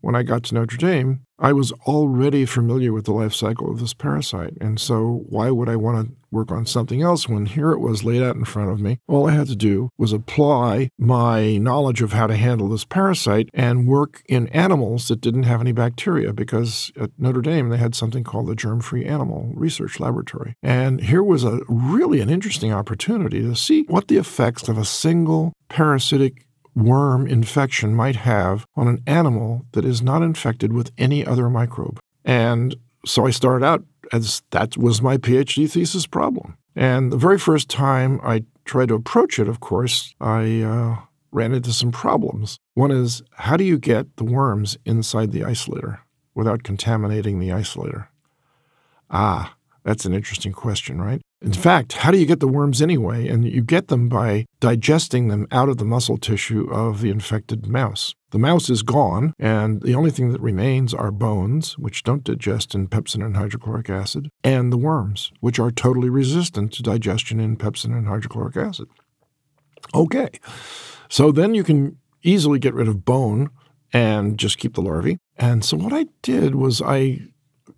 [0.00, 3.80] when I got to Notre Dame, I was already familiar with the life cycle of
[3.80, 4.54] this parasite.
[4.62, 8.04] And so, why would I want to work on something else when here it was
[8.04, 8.98] laid out in front of me?
[9.08, 13.48] All I had to do was apply my knowledge of how to handle this parasite
[13.54, 17.94] and work in animals that didn't have any bacteria because at Notre Dame they had
[17.94, 20.54] something called the Germ Free Animal Research Laboratory.
[20.62, 24.84] And here was a really an interesting opportunity to see what the effects of a
[24.84, 31.26] single parasitic worm infection might have on an animal that is not infected with any
[31.26, 31.98] other microbe.
[32.24, 36.56] And so I started out as that was my PhD thesis problem.
[36.74, 40.96] And the very first time I tried to approach it, of course, I uh,
[41.32, 42.58] ran into some problems.
[42.74, 46.00] One is how do you get the worms inside the isolator
[46.34, 48.08] without contaminating the isolator?
[49.10, 51.22] Ah, that's an interesting question, right?
[51.40, 53.28] In fact, how do you get the worms anyway?
[53.28, 57.68] And you get them by digesting them out of the muscle tissue of the infected
[57.68, 58.14] mouse.
[58.36, 62.74] The mouse is gone, and the only thing that remains are bones, which don't digest
[62.74, 67.56] in pepsin and hydrochloric acid, and the worms, which are totally resistant to digestion in
[67.56, 68.88] pepsin and hydrochloric acid.
[69.94, 70.28] Okay,
[71.08, 73.48] so then you can easily get rid of bone
[73.90, 75.16] and just keep the larvae.
[75.38, 77.20] And so what I did was I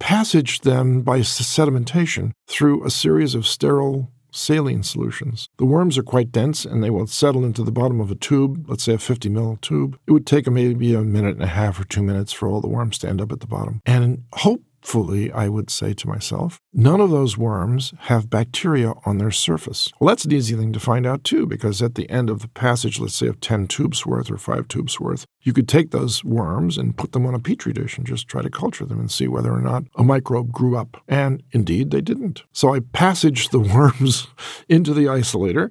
[0.00, 5.48] passaged them by sedimentation through a series of sterile saline solutions.
[5.58, 8.64] The worms are quite dense and they will settle into the bottom of a tube,
[8.68, 9.98] let's say a 50 ml tube.
[10.06, 12.68] It would take maybe a minute and a half or two minutes for all the
[12.68, 13.82] worms to end up at the bottom.
[13.84, 19.18] And hope Hopefully, I would say to myself, none of those worms have bacteria on
[19.18, 19.92] their surface.
[20.00, 22.48] Well, that's an easy thing to find out too, because at the end of the
[22.48, 26.24] passage, let's say of 10 tubes worth or 5 tubes worth, you could take those
[26.24, 29.10] worms and put them on a petri dish and just try to culture them and
[29.10, 31.02] see whether or not a microbe grew up.
[31.06, 32.44] And indeed, they didn't.
[32.54, 34.28] So I passaged the worms
[34.70, 35.70] into the isolator.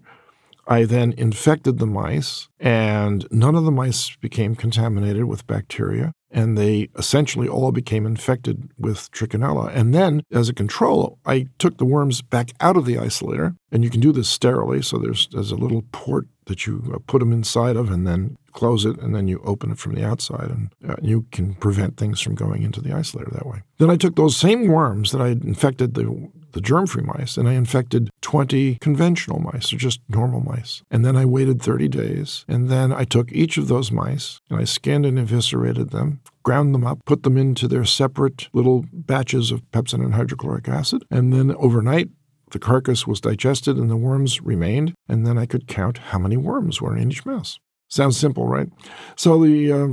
[0.67, 6.57] I then infected the mice, and none of the mice became contaminated with bacteria and
[6.57, 9.73] they essentially all became infected with trichinella.
[9.73, 13.83] And then, as a control, I took the worms back out of the isolator, and
[13.83, 14.81] you can do this sterilely.
[14.81, 18.37] So there's there's a little port that you uh, put them inside of, and then
[18.57, 21.95] close it, and then you open it from the outside, and uh, you can prevent
[21.95, 23.61] things from going into the isolator that way.
[23.77, 27.47] Then I took those same worms that I had infected the the germ-free mice, and
[27.47, 30.81] I infected 20 conventional mice, or just normal mice.
[30.89, 34.59] And then I waited 30 days, and then I took each of those mice and
[34.59, 39.51] I scanned and eviscerated them, ground them up, put them into their separate little batches
[39.51, 42.09] of pepsin and hydrochloric acid, and then overnight
[42.51, 46.37] the carcass was digested and the worms remained, and then I could count how many
[46.37, 47.59] worms were in each mouse.
[47.87, 48.69] Sounds simple, right?
[49.15, 49.87] So the uh,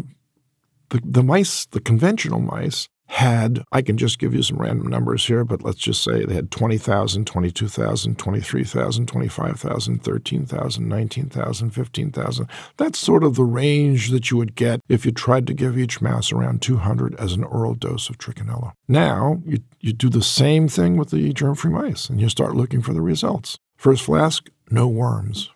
[0.90, 5.26] the, the mice, the conventional mice, had, I can just give you some random numbers
[5.26, 12.48] here, but let's just say they had 20,000, 22,000, 23,000, 25,000, 13,000, 19,000, 15,000.
[12.76, 16.00] That's sort of the range that you would get if you tried to give each
[16.00, 18.72] mouse around 200 as an oral dose of trichinella.
[18.88, 22.56] Now, you, you do the same thing with the germ free mice and you start
[22.56, 23.58] looking for the results.
[23.76, 25.50] First flask, no worms.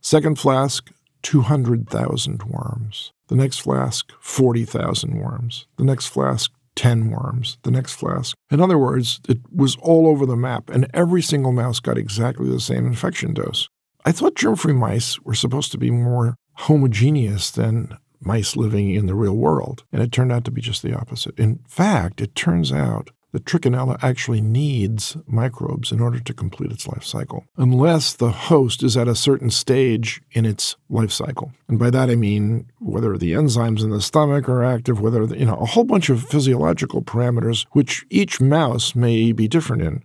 [0.00, 0.90] Second flask,
[1.22, 3.12] 200,000 worms.
[3.28, 5.66] The next flask, 40,000 worms.
[5.76, 8.36] The next flask, 10 worms, the next flask.
[8.50, 12.48] In other words, it was all over the map, and every single mouse got exactly
[12.48, 13.68] the same infection dose.
[14.04, 19.06] I thought germ free mice were supposed to be more homogeneous than mice living in
[19.06, 21.38] the real world, and it turned out to be just the opposite.
[21.38, 26.86] In fact, it turns out the trichinella actually needs microbes in order to complete its
[26.86, 31.52] life cycle, unless the host is at a certain stage in its life cycle.
[31.68, 35.38] And by that I mean whether the enzymes in the stomach are active, whether, the,
[35.38, 40.02] you know, a whole bunch of physiological parameters which each mouse may be different in.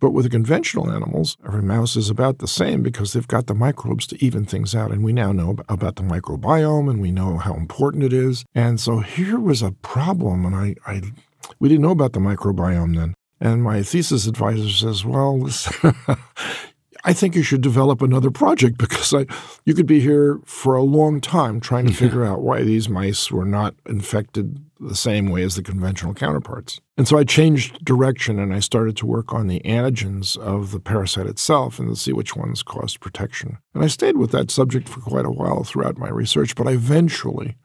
[0.00, 3.54] But with the conventional animals, every mouse is about the same because they've got the
[3.54, 4.92] microbes to even things out.
[4.92, 8.44] And we now know about the microbiome and we know how important it is.
[8.54, 10.46] And so here was a problem.
[10.46, 11.02] And I, I
[11.58, 13.14] we didn't know about the microbiome then.
[13.40, 15.48] And my thesis advisor says, Well,
[17.04, 19.26] I think you should develop another project because I,
[19.64, 23.30] you could be here for a long time trying to figure out why these mice
[23.30, 26.80] were not infected the same way as the conventional counterparts.
[26.96, 30.80] And so I changed direction and I started to work on the antigens of the
[30.80, 33.58] parasite itself and to see which ones caused protection.
[33.74, 36.72] And I stayed with that subject for quite a while throughout my research, but I
[36.72, 37.56] eventually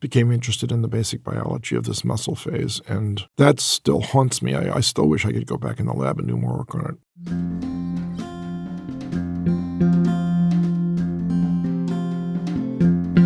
[0.00, 2.80] became interested in the basic biology of this muscle phase.
[2.86, 4.54] And that still haunts me.
[4.54, 6.74] I, I still wish I could go back in the lab and do more work
[6.74, 6.98] on it.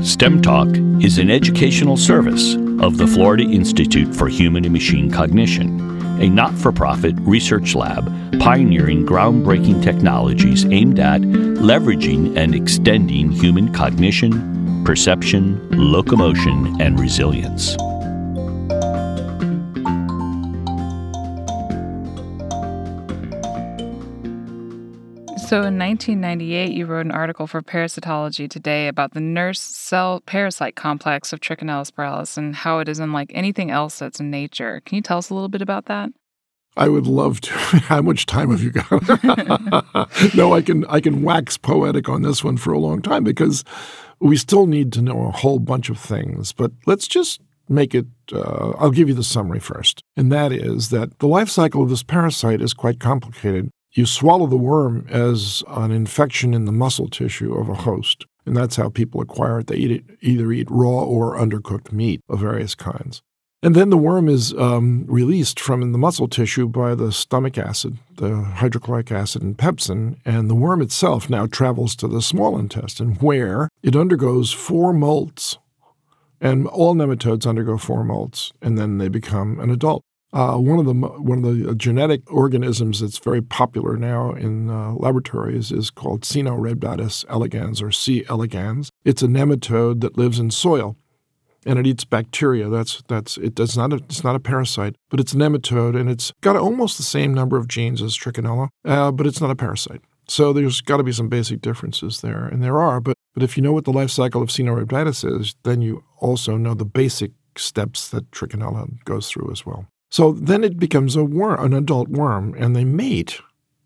[0.04, 0.68] STEM Talk
[1.02, 5.87] is an educational service of the Florida Institute for Human and Machine Cognition,
[6.20, 8.06] a not for profit research lab
[8.40, 17.76] pioneering groundbreaking technologies aimed at leveraging and extending human cognition, perception, locomotion, and resilience.
[25.48, 30.76] So in 1998, you wrote an article for Parasitology Today about the nurse cell parasite
[30.76, 34.82] complex of Trichinella spiralis and how it is unlike anything else that's in nature.
[34.84, 36.10] Can you tell us a little bit about that?
[36.76, 37.54] I would love to.
[37.54, 40.34] How much time have you got?
[40.34, 43.64] no, I can I can wax poetic on this one for a long time because
[44.20, 46.52] we still need to know a whole bunch of things.
[46.52, 47.40] But let's just
[47.70, 48.04] make it.
[48.30, 51.88] Uh, I'll give you the summary first, and that is that the life cycle of
[51.88, 53.70] this parasite is quite complicated.
[53.98, 58.56] You swallow the worm as an infection in the muscle tissue of a host, and
[58.56, 59.66] that's how people acquire it.
[59.66, 63.22] They eat it, either eat raw or undercooked meat of various kinds.
[63.60, 67.98] And then the worm is um, released from the muscle tissue by the stomach acid,
[68.18, 73.16] the hydrochloric acid and pepsin, and the worm itself now travels to the small intestine
[73.16, 75.58] where it undergoes four molts.
[76.40, 80.04] And all nematodes undergo four molts, and then they become an adult.
[80.32, 84.92] Uh, one of the one of the genetic organisms that's very popular now in uh,
[84.92, 88.24] laboratories is called Caenorhabditis elegans or C.
[88.28, 88.90] elegans.
[89.04, 90.96] It's a nematode that lives in soil
[91.68, 92.68] and it eats bacteria.
[92.68, 93.54] That's that's it.
[93.54, 96.96] Does not a, it's not a parasite, but it's a nematode, and it's got almost
[96.96, 100.00] the same number of genes as Trichinella, uh, but it's not a parasite.
[100.28, 103.00] So there's got to be some basic differences there, and there are.
[103.00, 106.56] But but if you know what the life cycle of Caenorhabditis is, then you also
[106.56, 109.86] know the basic steps that Trichinella goes through as well.
[110.10, 113.40] So then it becomes a worm, an adult worm, and they mate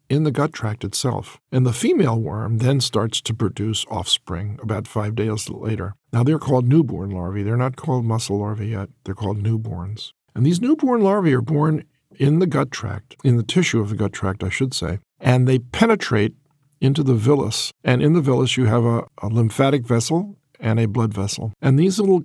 [0.08, 1.40] in the gut tract itself.
[1.50, 5.94] And the female worm then starts to produce offspring about five days later.
[6.12, 7.42] Now they're called newborn larvae.
[7.42, 8.90] They're not called muscle larvae yet.
[9.04, 10.12] They're called newborns.
[10.34, 11.84] And these newborn larvae are born
[12.18, 15.48] in the gut tract, in the tissue of the gut tract, I should say, and
[15.48, 16.34] they penetrate
[16.80, 17.72] into the villus.
[17.82, 21.52] And in the villus, you have a, a lymphatic vessel and a blood vessel.
[21.62, 22.24] And these little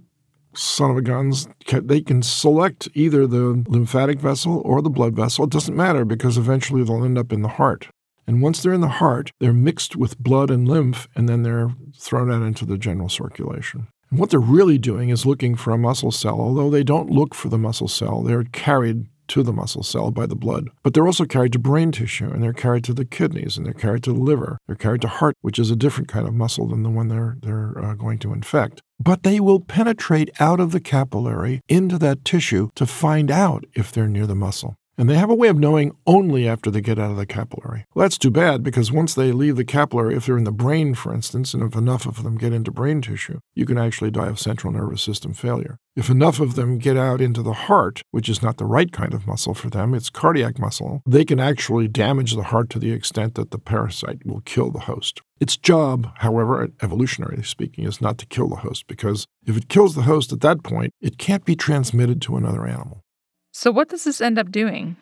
[0.58, 5.46] son of a guns, they can select either the lymphatic vessel or the blood vessel.
[5.46, 7.88] It doesn't matter because eventually they'll end up in the heart.
[8.26, 11.72] And once they're in the heart, they're mixed with blood and lymph, and then they're
[11.98, 13.88] thrown out into the general circulation.
[14.10, 17.34] And what they're really doing is looking for a muscle cell, although they don't look
[17.34, 20.70] for the muscle cell, they're carried to the muscle cell by the blood.
[20.84, 23.74] But they're also carried to brain tissue, and they're carried to the kidneys, and they're
[23.74, 24.58] carried to the liver.
[24.68, 27.38] They're carried to heart, which is a different kind of muscle than the one they're,
[27.42, 28.82] they're uh, going to infect.
[29.00, 33.92] But they will penetrate out of the capillary into that tissue to find out if
[33.92, 34.76] they're near the muscle.
[35.00, 37.86] And they have a way of knowing only after they get out of the capillary.
[37.94, 40.96] Well, that's too bad because once they leave the capillary, if they're in the brain,
[40.96, 44.28] for instance, and if enough of them get into brain tissue, you can actually die
[44.28, 45.78] of central nervous system failure.
[45.96, 49.14] If enough of them get out into the heart, which is not the right kind
[49.14, 52.92] of muscle for them, it's cardiac muscle, they can actually damage the heart to the
[52.92, 55.22] extent that the parasite will kill the host.
[55.40, 59.94] Its job, however, evolutionarily speaking, is not to kill the host because if it kills
[59.96, 63.04] the host at that point, it can't be transmitted to another animal.
[63.52, 64.98] So, what does this end up doing?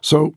[0.00, 0.34] So,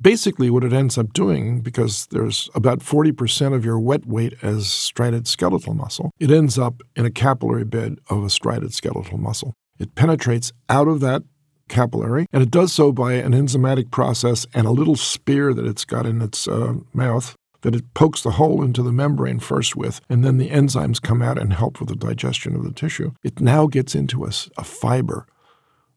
[0.00, 4.66] basically, what it ends up doing, because there's about 40% of your wet weight as
[4.66, 9.54] striated skeletal muscle, it ends up in a capillary bed of a striated skeletal muscle.
[9.78, 11.22] It penetrates out of that
[11.68, 15.86] capillary, and it does so by an enzymatic process and a little spear that it's
[15.86, 20.00] got in its uh, mouth that it pokes the hole into the membrane first with,
[20.08, 23.12] and then the enzymes come out and help with the digestion of the tissue.
[23.22, 25.26] It now gets into a, a fiber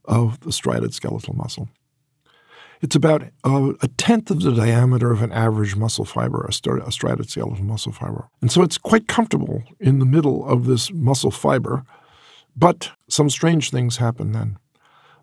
[0.05, 1.70] of the striated skeletal muscle.
[2.82, 6.49] It's about a, a, tenth of the diameter of an average muscle fiber, a,
[6.88, 8.28] a striated skeletal muscle fiber.
[8.41, 11.84] And so it's quite comfortable in the middle of this muscle fiber,
[12.55, 14.57] but some strange things happen then.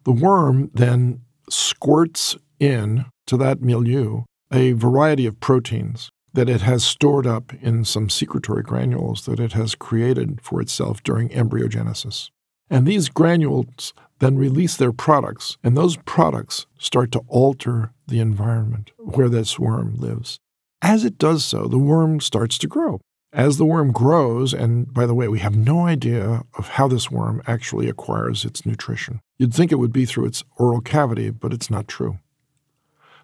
[0.05, 4.23] The worm then squirts in to that milieu
[4.53, 9.53] a variety of proteins that it has stored up in some secretory granules that it
[9.53, 12.31] has created for itself during embryogenesis.
[12.71, 18.93] And these granules then release their products, and those products start to alter the environment
[18.97, 20.39] where this worm lives.
[20.81, 23.01] As it does so, the worm starts to grow.
[23.33, 27.11] As the worm grows, and by the way, we have no idea of how this
[27.11, 29.21] worm actually acquires its nutrition.
[29.39, 32.19] You'd think it would be through its oral cavity, but it's not true.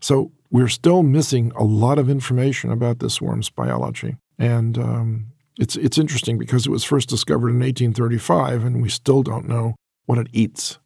[0.01, 4.17] So we're still missing a lot of information about this worm's biology.
[4.39, 5.27] And um,
[5.59, 9.75] it's, it's interesting because it was first discovered in 1835, and we still don't know
[10.07, 10.79] what it eats.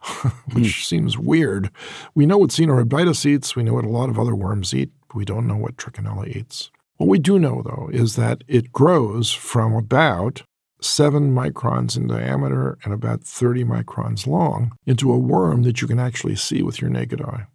[0.52, 0.84] which mm.
[0.84, 1.70] seems weird.
[2.14, 3.56] We know what Caenorhabditis eats.
[3.56, 4.90] We know what a lot of other worms eat.
[5.12, 6.70] we don't know what Trichinella eats.
[6.98, 10.42] What we do know, though, is that it grows from about
[10.80, 15.98] 7 microns in diameter and about 30 microns long into a worm that you can
[15.98, 17.46] actually see with your naked eye.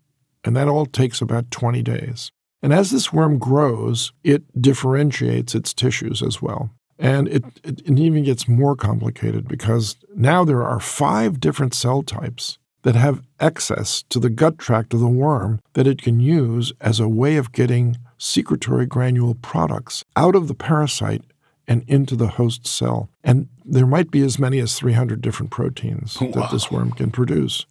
[0.44, 2.32] And that all takes about 20 days.
[2.62, 6.72] And as this worm grows, it differentiates its tissues as well.
[6.98, 12.04] And it, it, it, even gets more complicated because now there are five different cell
[12.04, 16.72] types that have access to the gut tract of the worm that it can use
[16.80, 21.24] as a way of getting secretory granule products out of the parasite
[21.68, 23.10] and into the host cell.
[23.24, 26.32] And there might be as many as 300 different proteins wow.
[26.32, 27.66] that this worm can produce.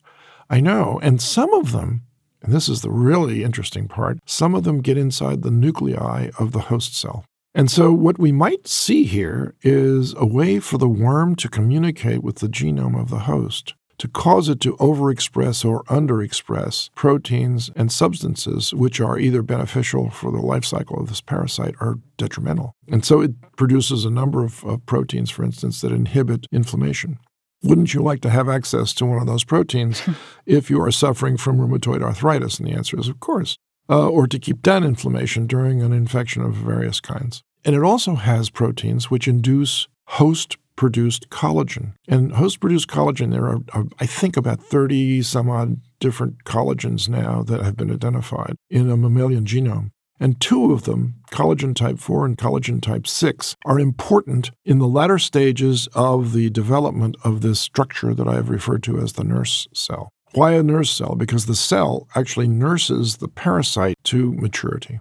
[0.51, 0.99] I know.
[1.03, 2.03] And some of them,
[2.43, 6.53] and this is the really interesting part, some of them get inside the nuclei of
[6.53, 7.24] the host cell.
[7.55, 12.22] And so, what we might see here is a way for the worm to communicate
[12.22, 17.93] with the genome of the host to cause it to overexpress or underexpress proteins and
[17.93, 22.74] substances which are either beneficial for the life cycle of this parasite or detrimental.
[22.88, 27.20] And so it produces a number of, of proteins, for instance, that inhibit inflammation.
[27.63, 30.03] Wouldn't you like to have access to one of those proteins
[30.47, 32.59] if you are suffering from rheumatoid arthritis?
[32.59, 33.57] And the answer is, of course
[33.89, 37.43] uh, or to keep down inflammation during an infection of various kinds.
[37.65, 41.93] And it also has proteins which induce host produced collagen.
[42.09, 47.09] And host produced collagen, there are, are, I think, about 30 some odd different collagens
[47.09, 49.91] now that have been identified in a mammalian genome.
[50.23, 54.87] And two of them, collagen type 4 and collagen type 6, are important in the
[54.87, 59.25] latter stages of the development of this structure that I have referred to as the
[59.25, 60.11] nurse cell.
[60.33, 61.16] Why a nurse cell?
[61.16, 65.01] Because the cell actually nurses the parasite to maturity,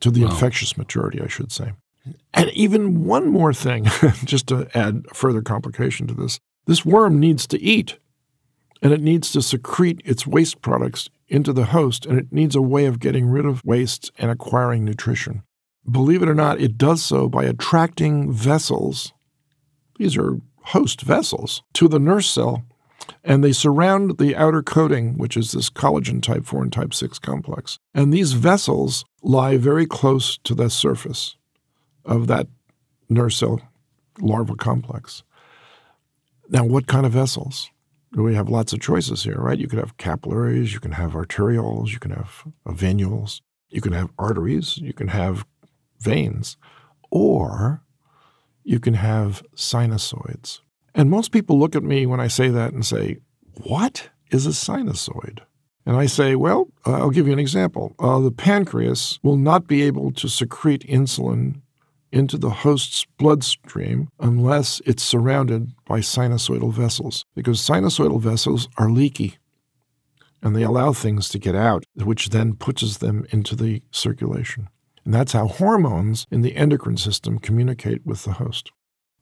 [0.00, 0.30] to the wow.
[0.30, 1.74] infectious maturity, I should say.
[2.32, 3.84] And even one more thing,
[4.24, 7.98] just to add further complication to this this worm needs to eat,
[8.80, 12.62] and it needs to secrete its waste products into the host, and it needs a
[12.62, 15.42] way of getting rid of waste and acquiring nutrition.
[15.90, 19.12] Believe it or not, it does so by attracting vessels.
[19.98, 22.62] These are host vessels to the nurse cell,
[23.24, 27.18] and they surround the outer coating, which is this collagen type 4 and type 6
[27.18, 27.78] complex.
[27.92, 31.36] And these vessels lie very close to the surface
[32.04, 32.46] of that
[33.08, 33.60] nurse cell
[34.20, 35.24] larval complex.
[36.48, 37.70] Now, what kind of vessels?
[38.14, 39.58] We have lots of choices here, right?
[39.58, 43.40] You could have capillaries, you can have arterioles, you can have venules,
[43.70, 45.44] you can have arteries, you can have
[45.98, 46.56] veins,
[47.10, 47.82] or
[48.62, 50.60] you can have sinusoids.
[50.94, 53.18] And most people look at me when I say that and say,
[53.64, 55.40] What is a sinusoid?
[55.84, 57.94] And I say, Well, uh, I'll give you an example.
[57.98, 61.62] Uh, the pancreas will not be able to secrete insulin
[62.14, 69.36] into the host's bloodstream unless it's surrounded by sinusoidal vessels, because sinusoidal vessels are leaky
[70.42, 74.68] and they allow things to get out, which then pushes them into the circulation.
[75.04, 78.70] And that's how hormones in the endocrine system communicate with the host.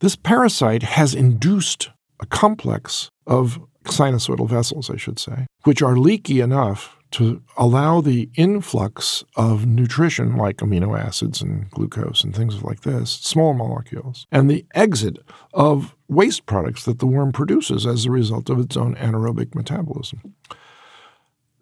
[0.00, 1.90] This parasite has induced
[2.20, 8.28] a complex of sinusoidal vessels, I should say, which are leaky enough to allow the
[8.34, 14.50] influx of nutrition like amino acids and glucose and things like this, small molecules, and
[14.50, 15.18] the exit
[15.54, 20.34] of waste products that the worm produces as a result of its own anaerobic metabolism.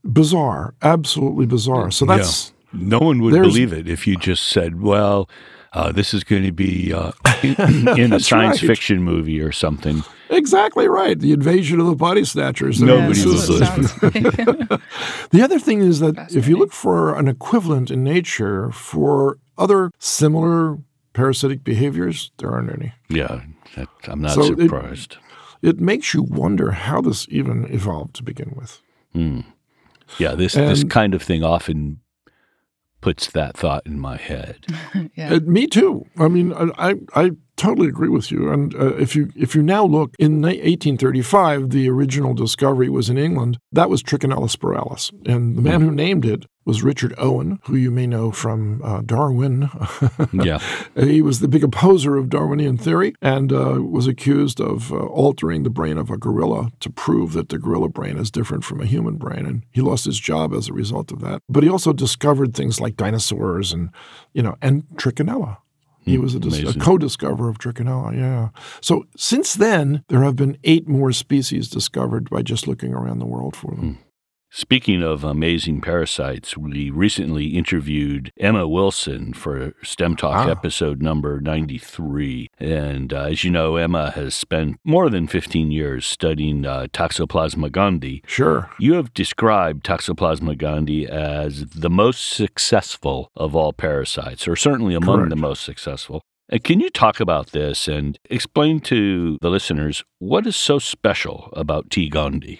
[0.04, 1.90] Bizarre, absolutely bizarre.
[1.90, 2.48] So that's.
[2.50, 2.56] Yeah.
[2.72, 5.28] No one would believe it if you just said, well,
[5.72, 7.10] uh, this is going to be uh,
[7.42, 8.68] in, in a science right.
[8.68, 10.04] fiction movie or something.
[10.30, 11.18] Exactly right.
[11.18, 12.80] The invasion of the body snatchers.
[12.80, 14.00] Nobody will believe.
[15.30, 19.90] the other thing is that if you look for an equivalent in nature for other
[19.98, 20.78] similar
[21.12, 22.92] parasitic behaviors, there aren't any.
[23.08, 23.42] Yeah,
[24.04, 25.16] I'm not so surprised.
[25.62, 28.80] It, it, makes you wonder how this even evolved to begin with.
[29.14, 29.44] Mm.
[30.18, 32.00] Yeah, this and, this kind of thing often
[33.00, 34.66] puts that thought in my head.
[35.14, 35.34] yeah.
[35.34, 36.06] Uh, me too.
[36.18, 38.50] I mean, I, I totally agree with you.
[38.50, 43.18] And uh, if you if you now look in 1835, the original discovery was in
[43.18, 43.58] England.
[43.72, 47.90] That was Trichinella spiralis, and the man who named it was Richard Owen, who you
[47.90, 49.68] may know from uh, Darwin.
[50.32, 50.60] yeah,
[50.94, 55.64] he was the big opposer of Darwinian theory and uh, was accused of uh, altering
[55.64, 58.86] the brain of a gorilla to prove that the gorilla brain is different from a
[58.86, 61.42] human brain, and he lost his job as a result of that.
[61.48, 63.90] But he also discovered things like dinosaurs and
[64.32, 65.56] you know and Trichinella.
[66.02, 68.50] He was a, a, co-discoverer of Trichinella, yeah.
[68.80, 73.26] So since then, there have been eight more species discovered by just looking around the
[73.26, 73.94] world for them.
[73.94, 74.02] Hmm.
[74.52, 80.50] Speaking of amazing parasites, we recently interviewed Emma Wilson for STEM Talk ah.
[80.50, 82.50] episode number 93.
[82.58, 87.70] And uh, as you know, Emma has spent more than 15 years studying uh, Toxoplasma
[87.70, 88.26] gondii.
[88.26, 88.68] Sure.
[88.80, 95.18] You have described Toxoplasma gondii as the most successful of all parasites, or certainly among
[95.18, 95.30] Correct.
[95.30, 96.22] the most successful.
[96.52, 101.50] Uh, can you talk about this and explain to the listeners what is so special
[101.52, 102.10] about T.
[102.10, 102.58] gondii?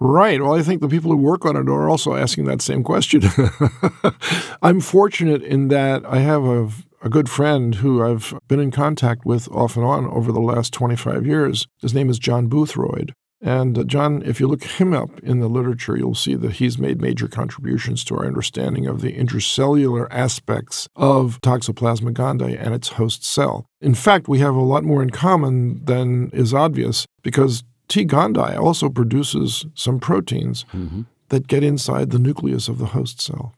[0.00, 0.40] Right.
[0.42, 3.22] Well, I think the people who work on it are also asking that same question.
[4.62, 6.68] I'm fortunate in that I have a,
[7.02, 10.72] a, good friend who I've been in contact with off and on over the last
[10.72, 11.66] 25 years.
[11.80, 13.12] His name is John Boothroyd.
[13.44, 16.78] And uh, John, if you look him up in the literature, you'll see that he's
[16.78, 22.88] made major contributions to our understanding of the intracellular aspects of Toxoplasma gondii and its
[22.88, 23.66] host cell.
[23.82, 28.04] In fact, we have a lot more in common than is obvious because T.
[28.04, 31.02] gondii also produces some proteins mm-hmm.
[31.28, 33.54] that get inside the nucleus of the host cell.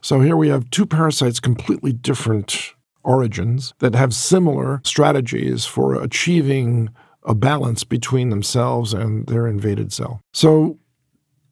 [0.00, 6.90] So here we have two parasites, completely different origins, that have similar strategies for achieving
[7.22, 10.20] a balance between themselves and their invaded cell.
[10.32, 10.78] So,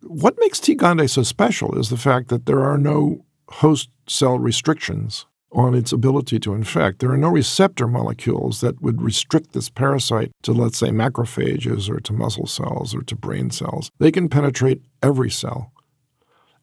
[0.02, 0.76] what makes T.
[0.76, 5.92] gondii so special is the fact that there are no host cell restrictions on its
[5.92, 6.98] ability to infect.
[6.98, 12.00] There are no receptor molecules that would restrict this parasite to, let's say, macrophages or
[12.00, 13.90] to muscle cells or to brain cells.
[13.98, 15.72] They can penetrate every cell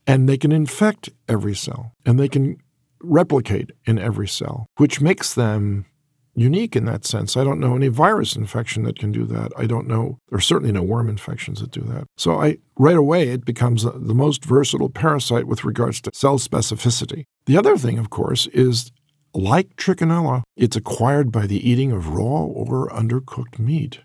[0.08, 2.58] and they can infect every cell and they can
[3.02, 5.86] replicate in every cell, which makes them
[6.36, 7.36] unique in that sense.
[7.36, 9.52] I don't know any virus infection that can do that.
[9.58, 12.06] I don't know, there's certainly no worm infections that do that.
[12.18, 17.26] So I right away it becomes the most versatile parasite with regards to cell specificity.
[17.50, 18.92] The other thing, of course, is
[19.34, 24.02] like trichinella, it's acquired by the eating of raw or undercooked meat,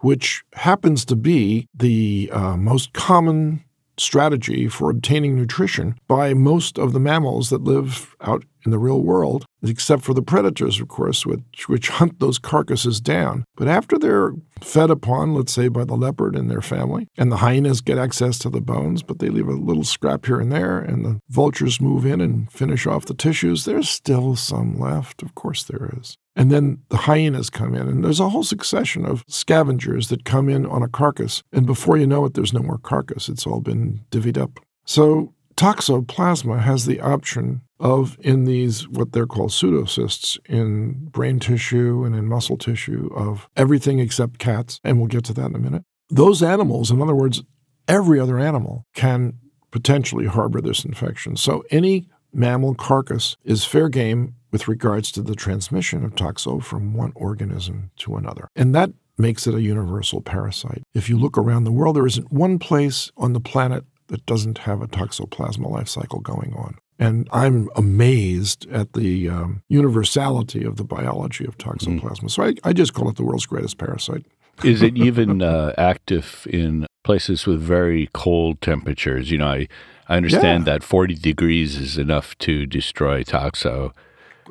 [0.00, 3.64] which happens to be the uh, most common
[3.96, 9.00] strategy for obtaining nutrition by most of the mammals that live out in the real
[9.00, 13.44] world, except for the predators, of course, which, which hunt those carcasses down.
[13.56, 17.38] But after they're fed upon, let's say, by the leopard and their family, and the
[17.38, 20.78] hyenas get access to the bones, but they leave a little scrap here and there,
[20.78, 25.22] and the vultures move in and finish off the tissues, there's still some left.
[25.22, 26.16] Of course, there is.
[26.36, 30.48] And then the hyenas come in, and there's a whole succession of scavengers that come
[30.48, 31.42] in on a carcass.
[31.52, 33.28] And before you know it, there's no more carcass.
[33.28, 34.60] It's all been divvied up.
[34.84, 42.02] So toxoplasma has the option of, in these, what they're called pseudocysts in brain tissue
[42.02, 44.80] and in muscle tissue, of everything except cats.
[44.82, 45.84] And we'll get to that in a minute.
[46.08, 47.42] Those animals, in other words,
[47.86, 49.34] every other animal, can
[49.70, 51.36] potentially harbor this infection.
[51.36, 56.94] So any mammal carcass is fair game with regards to the transmission of toxo from
[56.94, 58.48] one organism to another.
[58.56, 60.82] And that makes it a universal parasite.
[60.94, 64.58] If you look around the world, there isn't one place on the planet that doesn't
[64.58, 66.76] have a toxoplasma life cycle going on.
[66.98, 72.24] And I'm amazed at the um, universality of the biology of toxoplasma.
[72.24, 72.30] Mm.
[72.30, 74.26] So I, I, just call it the world's greatest parasite.
[74.62, 79.30] Is it even uh, active in places with very cold temperatures?
[79.30, 79.68] You know, I,
[80.08, 80.74] I understand yeah.
[80.74, 83.92] that 40 degrees is enough to destroy toxo.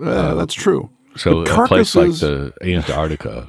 [0.03, 0.89] Uh, that's true.
[1.16, 3.47] So a place like the Antarctica.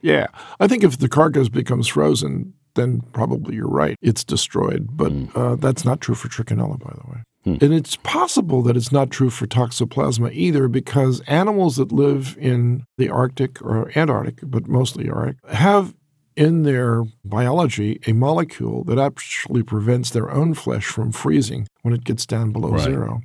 [0.00, 0.28] Yeah,
[0.60, 3.96] I think if the carcass becomes frozen, then probably you're right.
[4.00, 4.88] It's destroyed.
[4.92, 5.36] But mm.
[5.36, 7.22] uh, that's not true for trichinella, by the way.
[7.46, 7.62] Mm.
[7.62, 12.84] And it's possible that it's not true for toxoplasma either because animals that live in
[12.96, 15.94] the Arctic or Antarctic, but mostly Arctic, have
[16.36, 22.04] in their biology a molecule that actually prevents their own flesh from freezing when it
[22.04, 22.82] gets down below right.
[22.82, 23.20] zero.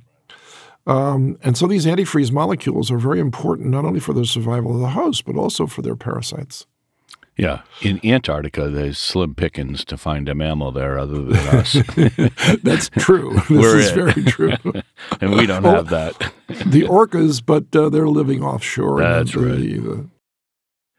[0.86, 4.80] Um, and so these antifreeze molecules are very important not only for the survival of
[4.80, 6.66] the host, but also for their parasites.
[7.36, 7.62] Yeah.
[7.82, 11.72] In Antarctica, there's slim pickings to find a mammal there other than us.
[12.62, 13.34] That's true.
[13.48, 13.94] This We're is it.
[13.94, 14.52] very true.
[15.20, 16.32] and we don't well, have that.
[16.48, 19.00] the orcas, but uh, they're living offshore.
[19.00, 19.56] That's right.
[19.56, 20.08] The,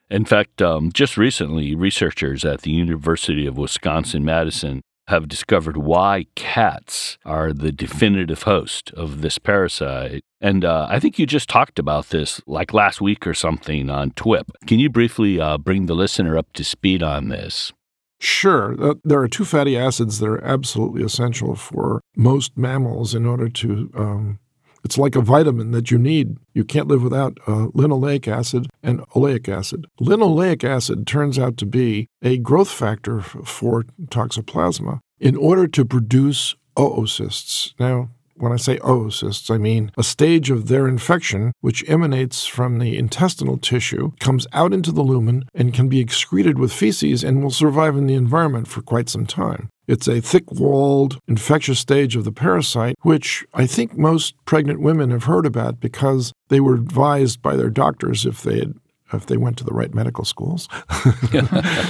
[0.09, 6.25] in fact, um, just recently, researchers at the University of Wisconsin Madison have discovered why
[6.35, 10.23] cats are the definitive host of this parasite.
[10.41, 14.11] And uh, I think you just talked about this like last week or something on
[14.11, 14.49] TWIP.
[14.67, 17.71] Can you briefly uh, bring the listener up to speed on this?
[18.19, 18.75] Sure.
[18.81, 23.49] Uh, there are two fatty acids that are absolutely essential for most mammals in order
[23.49, 23.91] to.
[23.95, 24.39] Um,
[24.85, 26.37] it's like a vitamin that you need.
[26.53, 29.87] You can't live without uh, linoleic acid and oleic acid.
[29.99, 36.55] Linoleic acid turns out to be a growth factor for toxoplasma in order to produce
[36.77, 37.73] oocysts.
[37.79, 42.79] Now, when I say oocysts, I mean a stage of their infection which emanates from
[42.79, 47.41] the intestinal tissue, comes out into the lumen, and can be excreted with feces and
[47.41, 49.69] will survive in the environment for quite some time.
[49.87, 55.11] It's a thick walled, infectious stage of the parasite, which I think most pregnant women
[55.11, 58.73] have heard about because they were advised by their doctors if they had
[59.13, 60.67] if they went to the right medical schools,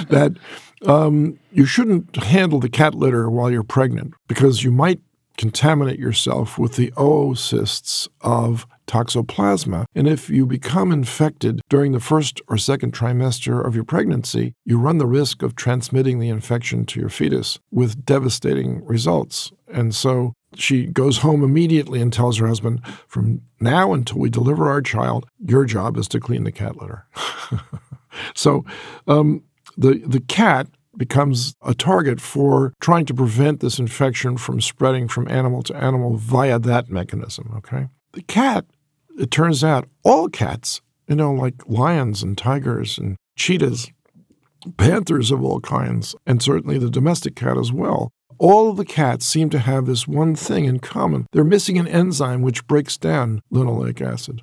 [0.09, 0.35] that
[0.85, 4.99] um, you shouldn't handle the cat litter while you're pregnant because you might
[5.37, 9.85] contaminate yourself with the oocysts of toxoplasma.
[9.95, 14.77] And if you become infected during the first or second trimester of your pregnancy, you
[14.77, 19.51] run the risk of transmitting the infection to your fetus with devastating results.
[19.71, 24.69] And so she goes home immediately and tells her husband, From now until we deliver
[24.69, 27.05] our child, your job is to clean the cat litter.
[28.35, 28.63] so
[29.07, 29.43] um,
[29.77, 30.67] the, the cat
[30.97, 36.17] becomes a target for trying to prevent this infection from spreading from animal to animal
[36.17, 37.53] via that mechanism.
[37.57, 37.87] Okay.
[38.13, 38.65] The cat,
[39.19, 43.91] it turns out, all cats, you know, like lions and tigers and cheetahs,
[44.77, 49.25] panthers of all kinds, and certainly the domestic cat as well, all of the cats
[49.25, 51.25] seem to have this one thing in common.
[51.31, 54.41] They're missing an enzyme which breaks down linoleic acid.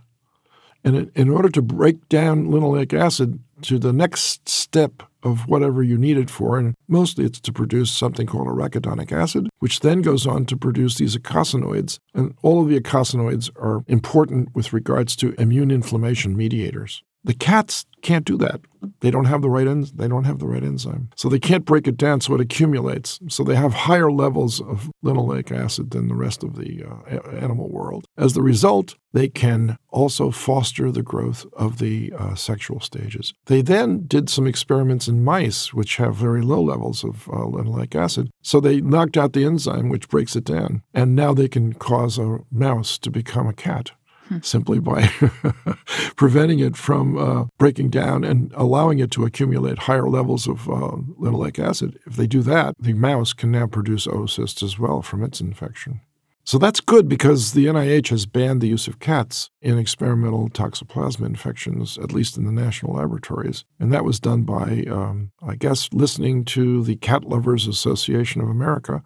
[0.84, 5.96] And in order to break down linoleic acid to the next step of whatever you
[5.98, 10.26] need it for, and mostly it's to produce something called arachidonic acid, which then goes
[10.26, 11.98] on to produce these eicosanoids.
[12.14, 17.02] And all of the eicosanoids are important with regards to immune inflammation mediators.
[17.24, 18.60] The cats can't do that.
[19.00, 19.62] They don't have the right
[19.96, 21.10] they don't have the right enzyme.
[21.16, 23.20] So they can't break it down so it accumulates.
[23.28, 27.70] So they have higher levels of linoleic acid than the rest of the uh, animal
[27.70, 28.06] world.
[28.18, 33.34] As the result, they can also foster the growth of the uh, sexual stages.
[33.46, 37.94] They then did some experiments in mice which have very low levels of uh, linoleic
[37.94, 38.30] acid.
[38.42, 42.18] So they knocked out the enzyme which breaks it down, and now they can cause
[42.18, 43.92] a mouse to become a cat
[44.42, 45.06] simply by
[46.16, 50.96] preventing it from uh, breaking down and allowing it to accumulate higher levels of uh,
[51.18, 51.98] linoleic acid.
[52.06, 56.00] If they do that, the mouse can now produce oocysts as well from its infection.
[56.44, 61.24] So that's good because the NIH has banned the use of cats in experimental toxoplasma
[61.24, 63.64] infections, at least in the national laboratories.
[63.78, 68.48] And that was done by, um, I guess, listening to the Cat Lovers Association of
[68.48, 69.04] America,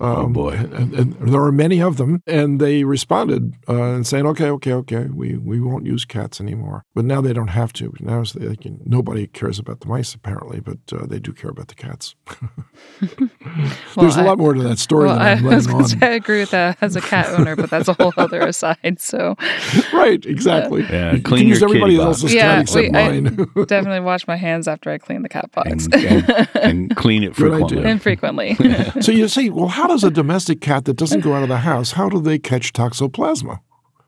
[0.00, 0.52] oh um, boy!
[0.52, 4.72] And, and, there are many of them, and they responded uh, and saying, "Okay, okay,
[4.72, 7.92] okay, we, we won't use cats anymore." But now they don't have to.
[8.00, 11.68] Now they can, nobody cares about the mice apparently, but uh, they do care about
[11.68, 12.14] the cats.
[13.96, 15.88] Well, There's a lot more to that story Well, than I I'm was letting on.
[15.88, 19.00] say I agree with that as a cat owner, but that's a whole other aside.
[19.00, 19.34] So
[19.92, 20.82] right, exactly.
[20.82, 22.06] Yeah, You- you clean can use your kitty everybody box.
[22.22, 25.50] else's Yeah, cat except we- I- definitely wash my hands after I clean the cat
[25.52, 25.86] box.
[25.86, 27.78] and, and, and clean it Good frequently.
[27.78, 27.90] idea.
[27.90, 29.02] Infrequently.
[29.02, 31.58] so you say, well, how does a domestic cat that doesn't go out of the
[31.58, 33.58] house, how do they catch toxoplasma?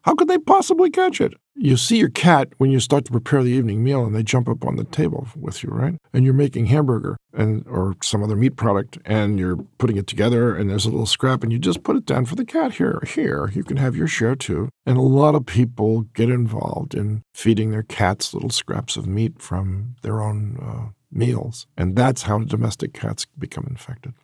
[0.03, 1.35] How could they possibly catch it?
[1.57, 4.49] You see your cat when you start to prepare the evening meal and they jump
[4.49, 5.97] up on the table with you, right?
[6.13, 10.55] And you're making hamburger and or some other meat product and you're putting it together
[10.55, 13.03] and there's a little scrap and you just put it down for the cat here.
[13.05, 14.69] Here, you can have your share too.
[14.87, 19.43] And a lot of people get involved in feeding their cats little scraps of meat
[19.43, 21.67] from their own uh, meals.
[21.77, 24.15] And that's how domestic cats become infected.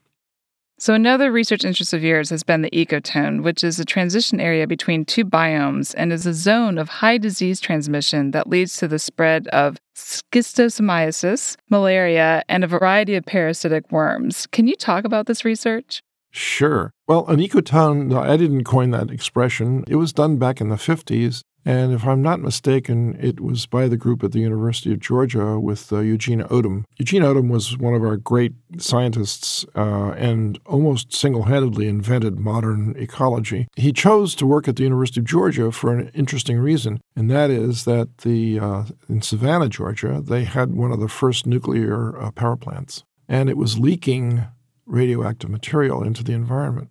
[0.80, 4.64] So, another research interest of yours has been the ecotone, which is a transition area
[4.64, 9.00] between two biomes and is a zone of high disease transmission that leads to the
[9.00, 14.46] spread of schistosomiasis, malaria, and a variety of parasitic worms.
[14.52, 16.00] Can you talk about this research?
[16.30, 16.92] Sure.
[17.08, 19.82] Well, an ecotone, I didn't coin that expression.
[19.88, 21.42] It was done back in the 50s.
[21.64, 25.61] And if I'm not mistaken, it was by the group at the University of Georgia
[25.61, 26.84] with uh, Eugene Odum.
[26.96, 32.94] Eugene Odum was one of our great scientists uh, and almost single handedly invented modern
[32.96, 33.68] ecology.
[33.76, 37.50] He chose to work at the University of Georgia for an interesting reason, and that
[37.50, 42.30] is that the uh, in Savannah, Georgia, they had one of the first nuclear uh,
[42.30, 44.44] power plants, and it was leaking
[44.86, 46.90] radioactive material into the environment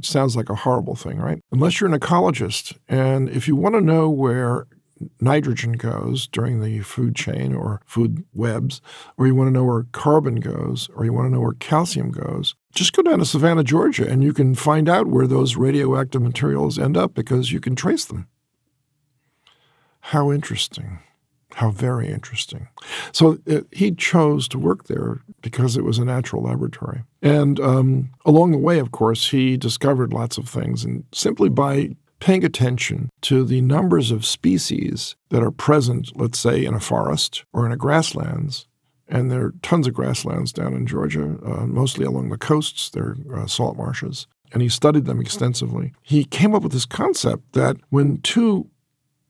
[0.00, 1.44] which sounds like a horrible thing, right?
[1.52, 2.74] Unless you're an ecologist.
[2.88, 4.66] And if you want to know where
[5.20, 8.80] nitrogen goes during the food chain or food webs,
[9.18, 12.10] or you want to know where carbon goes, or you want to know where calcium
[12.10, 16.22] goes, just go down to Savannah, Georgia, and you can find out where those radioactive
[16.22, 18.26] materials end up because you can trace them.
[20.00, 21.00] How interesting.
[21.54, 22.68] How very interesting.
[23.12, 27.02] So uh, he chose to work there because it was a natural laboratory.
[27.22, 30.84] And um, along the way, of course, he discovered lots of things.
[30.84, 36.64] And simply by paying attention to the numbers of species that are present, let's say,
[36.64, 38.66] in a forest or in a grasslands,
[39.08, 43.16] and there are tons of grasslands down in Georgia, uh, mostly along the coasts, they're
[43.34, 44.26] uh, salt marshes.
[44.52, 45.92] And he studied them extensively.
[46.02, 48.68] He came up with this concept that when two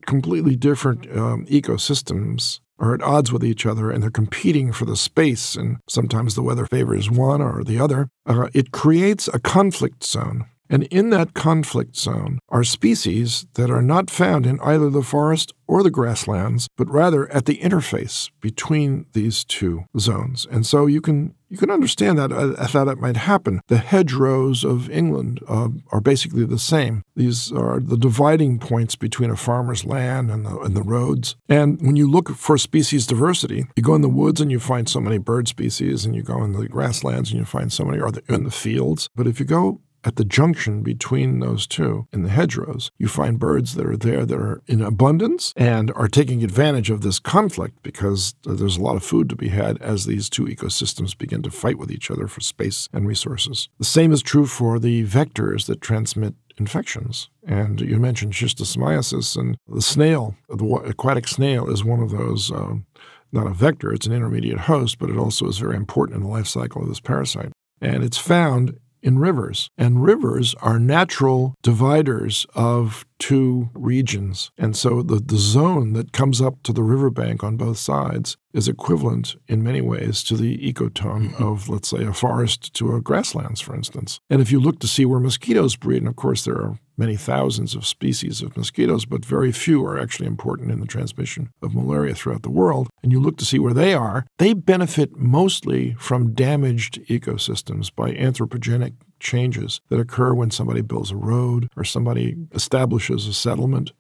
[0.07, 4.97] completely different um, ecosystems are at odds with each other and they're competing for the
[4.97, 10.05] space, and sometimes the weather favors one or the other, uh, it creates a conflict
[10.05, 10.47] zone.
[10.71, 15.53] And in that conflict zone are species that are not found in either the forest
[15.67, 20.47] or the grasslands, but rather at the interface between these two zones.
[20.51, 23.61] And so you can you can understand that uh, that might happen.
[23.67, 27.03] The hedgerows of England uh, are basically the same.
[27.17, 31.35] These are the dividing points between a farmer's land and the, and the roads.
[31.49, 34.89] And when you look for species diversity, you go in the woods and you find
[34.89, 38.01] so many bird species, and you go in the grasslands and you find so many,
[38.01, 39.09] or the, in the fields.
[39.17, 43.39] But if you go at the junction between those two in the hedgerows, you find
[43.39, 47.83] birds that are there that are in abundance and are taking advantage of this conflict
[47.83, 51.51] because there's a lot of food to be had as these two ecosystems begin to
[51.51, 53.69] fight with each other for space and resources.
[53.79, 57.29] The same is true for the vectors that transmit infections.
[57.47, 62.51] And you mentioned schistosomiasis, and the snail, the aquatic snail, is one of those.
[62.51, 62.87] Um,
[63.33, 66.29] not a vector, it's an intermediate host, but it also is very important in the
[66.29, 67.53] life cycle of this parasite.
[67.81, 69.71] And it's found in rivers.
[69.77, 74.51] And rivers are natural dividers of two regions.
[74.59, 78.67] And so the, the zone that comes up to the riverbank on both sides is
[78.67, 81.45] equivalent in many ways to the ecotone mm-hmm.
[81.45, 84.19] of, let's say, a forest to a grasslands, for instance.
[84.29, 87.17] And if you look to see where mosquitoes breed, and of course there are many
[87.17, 91.75] thousands of species of mosquitoes, but very few are actually important in the transmission of
[91.75, 95.95] malaria throughout the world, and you look to see where they are, they benefit mostly
[95.95, 102.37] from damaged ecosystems by anthropogenic changes that occur when somebody builds a road or somebody
[102.53, 103.93] establishes a settlement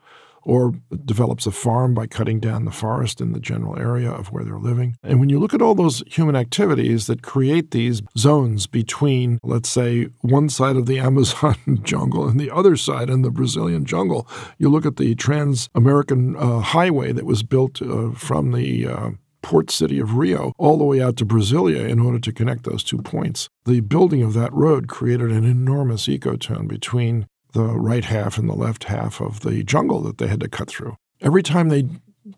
[0.43, 0.73] or
[1.05, 4.59] develops a farm by cutting down the forest in the general area of where they're
[4.59, 4.97] living.
[5.03, 9.68] And when you look at all those human activities that create these zones between, let's
[9.68, 14.27] say, one side of the Amazon jungle and the other side in the Brazilian jungle,
[14.59, 19.11] you look at the Trans American uh, Highway that was built uh, from the uh,
[19.51, 22.84] port city of Rio all the way out to Brasilia in order to connect those
[22.84, 23.48] two points.
[23.64, 28.55] The building of that road created an enormous ecotone between the right half and the
[28.55, 30.94] left half of the jungle that they had to cut through.
[31.20, 31.88] Every time they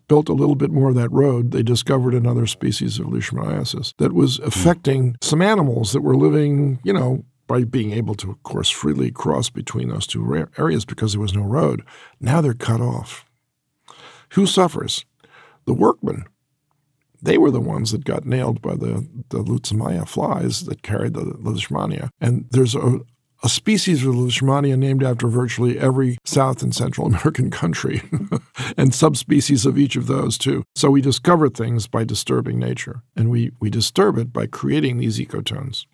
[0.07, 4.13] built a little bit more of that road, they discovered another species of leishmaniasis that
[4.13, 4.45] was hmm.
[4.45, 9.11] affecting some animals that were living, you know, by being able to, of course, freely
[9.11, 11.83] cross between those two areas because there was no road.
[12.19, 13.23] Now they're cut off.
[14.29, 15.05] Who suffers?
[15.65, 16.25] The workmen
[17.23, 21.21] they were the ones that got nailed by the, the Lutzomyia flies that carried the
[21.21, 22.09] Leishmania.
[22.19, 22.99] And there's a,
[23.41, 28.01] a species of Leishmania named after virtually every South and Central American country,
[28.77, 30.63] and subspecies of each of those too.
[30.75, 35.17] So we discover things by disturbing nature, and we, we disturb it by creating these
[35.19, 35.85] ecotones.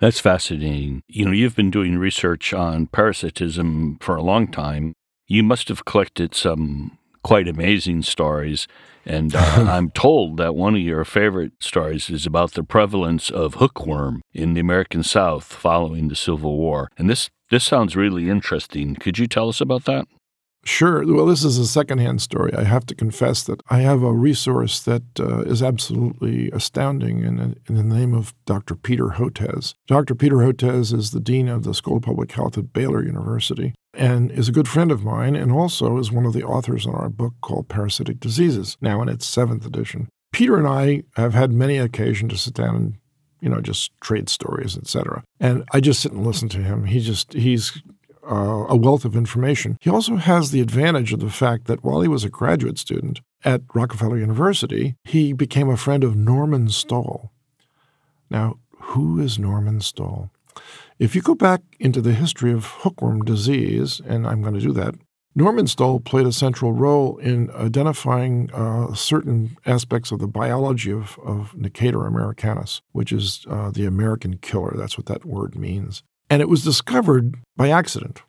[0.00, 1.02] That's fascinating.
[1.08, 4.92] You know, you've been doing research on parasitism for a long time.
[5.26, 8.68] You must have collected some quite amazing stories.
[9.06, 9.38] And uh,
[9.68, 14.54] I'm told that one of your favorite stories is about the prevalence of hookworm in
[14.54, 16.88] the American South following the Civil War.
[16.96, 18.94] And this this sounds really interesting.
[18.96, 20.06] Could you tell us about that?
[20.64, 21.04] Sure.
[21.06, 22.54] Well, this is a secondhand story.
[22.54, 27.56] I have to confess that I have a resource that uh, is absolutely astounding in,
[27.68, 28.74] in, the name of Dr.
[28.74, 29.74] Peter Hotez.
[29.86, 30.14] Dr.
[30.14, 34.30] Peter Hotez is the dean of the School of Public Health at Baylor University and
[34.30, 37.08] is a good friend of mine and also is one of the authors on our
[37.08, 40.08] book called Parasitic Diseases, now in its seventh edition.
[40.32, 42.94] Peter and I have had many occasions to sit down and
[43.44, 45.22] you know, just trade stories, etc.
[45.38, 46.86] And I just sit and listen to him.
[46.86, 47.82] He just he's
[48.26, 49.76] uh, a wealth of information.
[49.82, 53.20] He also has the advantage of the fact that while he was a graduate student
[53.44, 57.32] at Rockefeller University, he became a friend of Norman Stoll.
[58.30, 60.30] Now, who is Norman Stoll?
[60.98, 64.72] If you go back into the history of hookworm disease, and I'm going to do
[64.74, 64.94] that,
[65.34, 71.18] Norman Stoll played a central role in identifying uh, certain aspects of the biology of,
[71.24, 74.74] of Necator americanus, which is uh, the American killer.
[74.76, 76.04] That's what that word means.
[76.30, 78.22] And it was discovered by accident,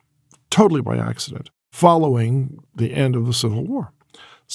[0.50, 3.92] totally by accident, following the end of the Civil War.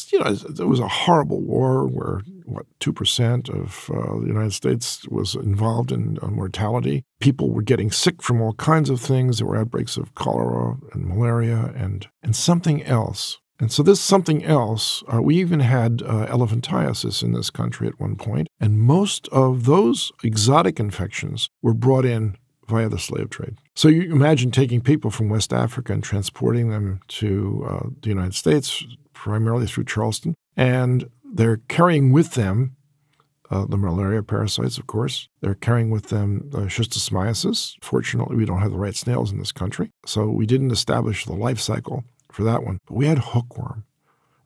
[0.09, 2.21] You know, it was a horrible war where,
[2.53, 7.03] what, 2% of uh, the United States was involved in uh, mortality.
[7.19, 9.37] People were getting sick from all kinds of things.
[9.37, 13.37] There were outbreaks of cholera and malaria and, and something else.
[13.59, 17.99] And so, this something else, uh, we even had uh, elephantiasis in this country at
[17.99, 18.31] one point.
[18.31, 22.37] point, and most of those exotic infections were brought in
[22.67, 23.57] via the slave trade.
[23.75, 28.33] So you imagine taking people from West Africa and transporting them to uh, the United
[28.33, 28.83] States,
[29.13, 32.75] primarily through Charleston, and they're carrying with them
[33.49, 35.27] uh, the malaria parasites, of course.
[35.41, 37.75] They're carrying with them the schistosomiasis.
[37.81, 41.33] Fortunately, we don't have the right snails in this country, so we didn't establish the
[41.33, 42.79] life cycle for that one.
[42.87, 43.83] But we had hookworm,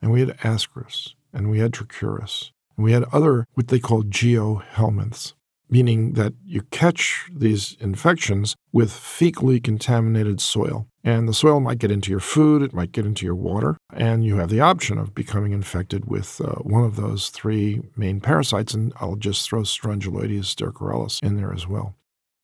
[0.02, 4.04] and we had ascaris, and we had trichuris, and we had other what they call
[4.04, 5.34] geohelminths
[5.70, 10.88] meaning that you catch these infections with fecally contaminated soil.
[11.06, 14.26] And the soil might get into your food, it might get into your water, and
[14.26, 18.74] you have the option of becoming infected with uh, one of those three main parasites.
[18.74, 21.96] And I'll just throw Strongyloides stercoralis in there as well.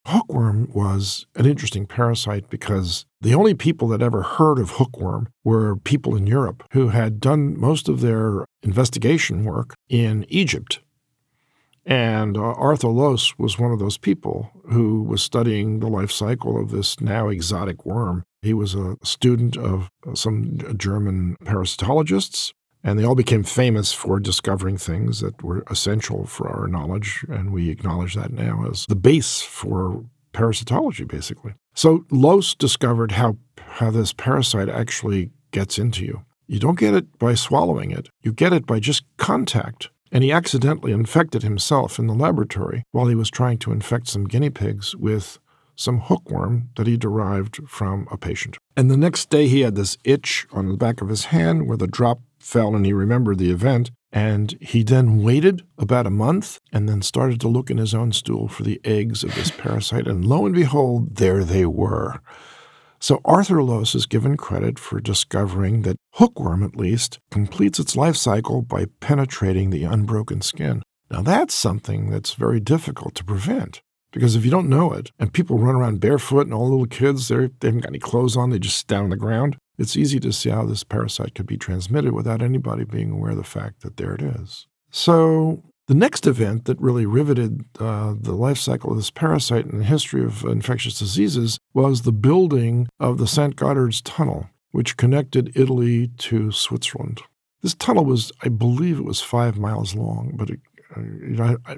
[0.06, 5.76] Hookworm was an interesting parasite because the only people that ever heard of hookworm were
[5.76, 10.82] people in Europe who had done most of their investigation work in Egypt
[11.86, 16.62] and uh, Arthur Loos was one of those people who was studying the life cycle
[16.62, 18.24] of this now exotic worm.
[18.42, 24.78] He was a student of some German parasitologists, and they all became famous for discovering
[24.78, 29.42] things that were essential for our knowledge, and we acknowledge that now as the base
[29.42, 31.54] for parasitology, basically.
[31.76, 36.26] So Loos discovered how, how this parasite actually gets into you.
[36.48, 40.32] You don't get it by swallowing it, you get it by just contact and he
[40.32, 44.96] accidentally infected himself in the laboratory while he was trying to infect some guinea pigs
[44.96, 45.40] with
[45.82, 48.58] some hookworm that he derived from a patient.
[48.78, 51.78] And the next day, he had this itch on the back of his hand where
[51.78, 53.92] the drop fell, and he remembered the event.
[54.14, 58.12] And he then waited about a month and then started to look in his own
[58.12, 60.06] stool for the eggs of this parasite.
[60.06, 62.20] And lo and behold, there they were.
[63.00, 68.18] So Arthur Loos is given credit for discovering that hookworm, at least, completes its life
[68.18, 70.84] cycle by penetrating the unbroken skin.
[71.10, 73.82] Now, that's something that's very difficult to prevent.
[74.12, 77.28] Because if you don't know it, and people run around barefoot and all little kids,
[77.30, 80.20] they haven't got any clothes on, they just sit down on the ground, it's easy
[80.20, 83.82] to see how this parasite could be transmitted without anybody being aware of the fact
[83.82, 84.68] that there it is.
[84.92, 89.80] So, the next event that really riveted uh, the life cycle of this parasite in
[89.80, 93.56] the history of infectious diseases was the building of the St.
[93.56, 97.22] Gotthard's Tunnel, which connected Italy to Switzerland.
[97.62, 100.60] This tunnel was, I believe it was five miles long, but it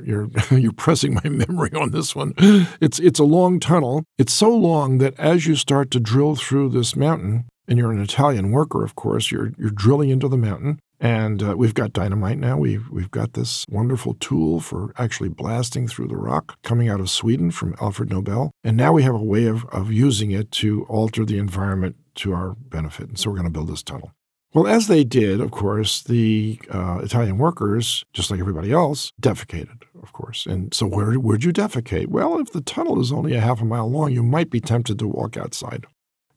[0.03, 2.33] you're you're pressing my memory on this one.
[2.81, 4.03] It's it's a long tunnel.
[4.17, 8.01] It's so long that as you start to drill through this mountain, and you're an
[8.01, 10.79] Italian worker, of course, you're you're drilling into the mountain.
[10.99, 12.57] And uh, we've got dynamite now.
[12.57, 17.09] We've we've got this wonderful tool for actually blasting through the rock coming out of
[17.09, 18.51] Sweden from Alfred Nobel.
[18.63, 22.33] And now we have a way of, of using it to alter the environment to
[22.33, 23.09] our benefit.
[23.09, 24.13] And so we're going to build this tunnel.
[24.53, 29.81] Well, as they did, of course, the uh, Italian workers, just like everybody else, defecated,
[30.01, 30.45] of course.
[30.45, 32.07] And so, where would you defecate?
[32.07, 34.99] Well, if the tunnel is only a half a mile long, you might be tempted
[34.99, 35.85] to walk outside.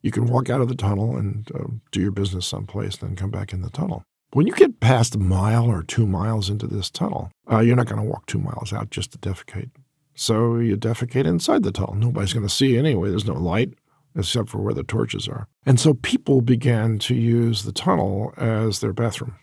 [0.01, 3.29] You can walk out of the tunnel and uh, do your business someplace, then come
[3.29, 4.03] back in the tunnel.
[4.33, 7.87] When you get past a mile or two miles into this tunnel, uh, you're not
[7.87, 9.69] going to walk two miles out just to defecate.
[10.15, 11.95] So you defecate inside the tunnel.
[11.95, 13.09] Nobody's going to see you anyway.
[13.09, 13.75] There's no light
[14.17, 15.47] except for where the torches are.
[15.65, 19.35] And so people began to use the tunnel as their bathroom.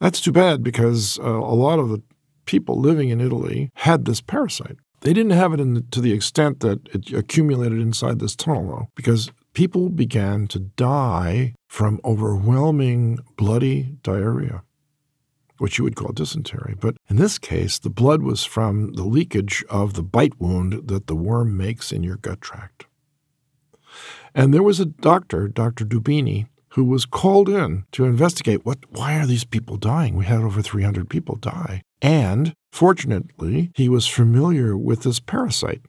[0.00, 2.02] That's too bad because uh, a lot of the
[2.44, 4.76] people living in Italy had this parasite.
[5.00, 8.88] They didn't have it the, to the extent that it accumulated inside this tunnel, though,
[8.96, 14.62] because people began to die from overwhelming bloody diarrhea,
[15.58, 16.74] which you would call dysentery.
[16.78, 21.06] But in this case, the blood was from the leakage of the bite wound that
[21.06, 22.86] the worm makes in your gut tract.
[24.34, 25.84] And there was a doctor, Dr.
[25.84, 30.16] Dubini, who was called in to investigate what why are these people dying?
[30.16, 31.82] We had over 300 people die.
[32.00, 35.82] And fortunately, he was familiar with this parasite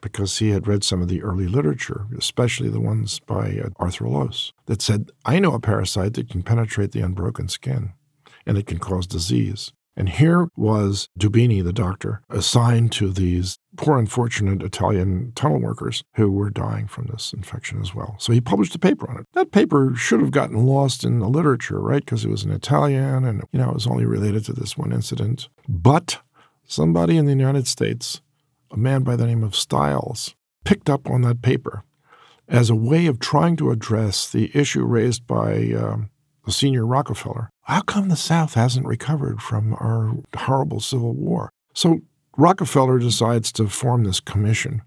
[0.00, 4.08] because he had read some of the early literature, especially the ones by uh, Arthur
[4.08, 7.92] Loos, that said, I know a parasite that can penetrate the unbroken skin
[8.46, 9.72] and it can cause disease.
[10.00, 16.32] And here was Dubini, the doctor, assigned to these poor, unfortunate Italian tunnel workers who
[16.32, 18.16] were dying from this infection as well.
[18.18, 19.26] So he published a paper on it.
[19.34, 22.02] That paper should have gotten lost in the literature, right?
[22.02, 24.90] Because it was in Italian and, you know, it was only related to this one
[24.90, 25.50] incident.
[25.68, 26.22] But
[26.64, 28.22] somebody in the United States,
[28.70, 30.34] a man by the name of Stiles,
[30.64, 31.84] picked up on that paper
[32.48, 36.08] as a way of trying to address the issue raised by um,
[36.46, 37.50] the senior Rockefeller.
[37.70, 41.52] How come the South hasn't recovered from our horrible Civil War?
[41.72, 42.00] So
[42.36, 44.82] Rockefeller decides to form this commission.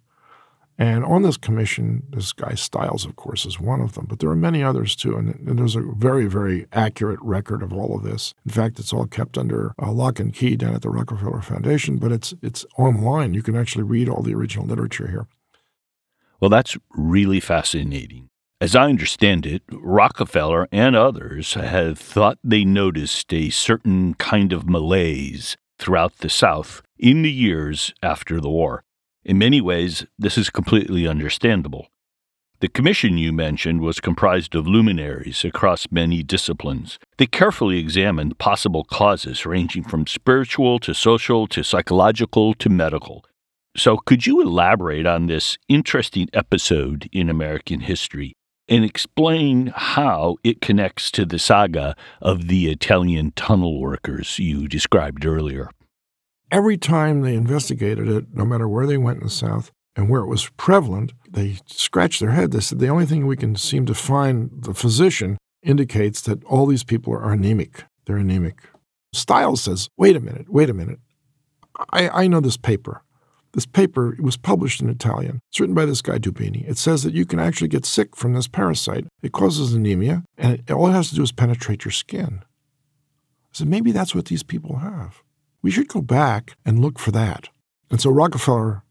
[0.78, 4.30] And on this commission, this guy Stiles, of course, is one of them, but there
[4.30, 5.16] are many others too.
[5.16, 8.34] And, and there's a very, very accurate record of all of this.
[8.46, 12.00] In fact, it's all kept under a lock and key down at the Rockefeller Foundation,
[12.00, 13.34] but it's it's online.
[13.34, 15.26] You can actually read all the original literature here.
[16.42, 18.28] Well, that's really fascinating.
[18.64, 24.70] As I understand it, Rockefeller and others have thought they noticed a certain kind of
[24.70, 28.86] malaise throughout the South in the years after the war.
[29.26, 31.88] In many ways, this is completely understandable.
[32.62, 37.00] The commission you mentioned was comprised of luminaries across many disciplines.
[37.18, 43.26] They carefully examined possible causes ranging from spiritual to social to psychological to medical.
[43.76, 48.38] So, could you elaborate on this interesting episode in American history
[48.68, 55.26] and explain how it connects to the saga of the Italian tunnel workers you described
[55.26, 55.70] earlier.
[56.52, 60.22] Every time they investigated it, no matter where they went in the South and where
[60.22, 62.52] it was prevalent, they scratched their head.
[62.52, 66.66] They said the only thing we can seem to find, the physician indicates that all
[66.66, 67.86] these people are anemic.
[68.06, 68.62] They're anemic.
[69.14, 71.00] Stiles says, wait a minute, wait a minute.
[71.92, 73.04] I, I know this paper.
[73.54, 75.40] This paper was published in Italian.
[75.50, 76.68] It's written by this guy Dubini.
[76.68, 79.06] It says that you can actually get sick from this parasite.
[79.22, 82.40] It causes anemia, and it, all it has to do is penetrate your skin.
[82.42, 85.22] I said, maybe that's what these people have.
[85.62, 87.50] We should go back and look for that.
[87.92, 88.82] And so Rockefeller,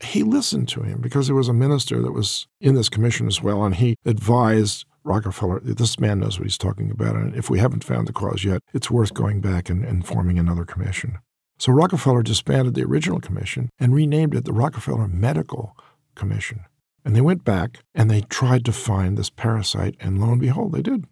[0.00, 3.42] he listened to him because there was a minister that was in this commission as
[3.42, 7.58] well, and he advised Rockefeller, this man knows what he's talking about, and if we
[7.58, 11.18] haven't found the cause yet, it's worth going back and, and forming another commission.
[11.64, 15.74] So Rockefeller disbanded the original commission and renamed it the Rockefeller Medical
[16.14, 16.66] Commission.
[17.06, 20.72] And they went back and they tried to find this parasite, and lo and behold,
[20.72, 21.06] they did.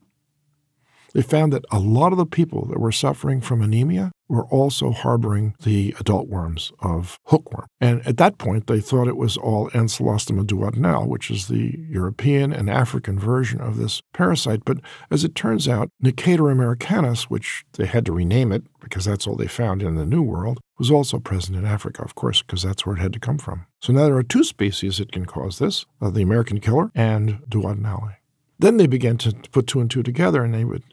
[1.15, 4.93] They found that a lot of the people that were suffering from anemia were also
[4.93, 7.67] harboring the adult worms of hookworm.
[7.81, 12.51] And at that point, they thought it was all Ancylostoma duodenale, which is the European
[12.53, 14.65] and African version of this parasite.
[14.65, 14.79] But
[15.11, 19.37] as it turns out, Necator americanus, which they had to rename it because that's all
[19.37, 22.87] they found in the New World, was also present in Africa, of course, because that's
[22.87, 23.67] where it had to come from.
[23.83, 27.41] So now there are two species that can cause this uh, the American killer and
[27.49, 28.17] duodenale.
[28.59, 30.85] Then they began to put two and two together and they would,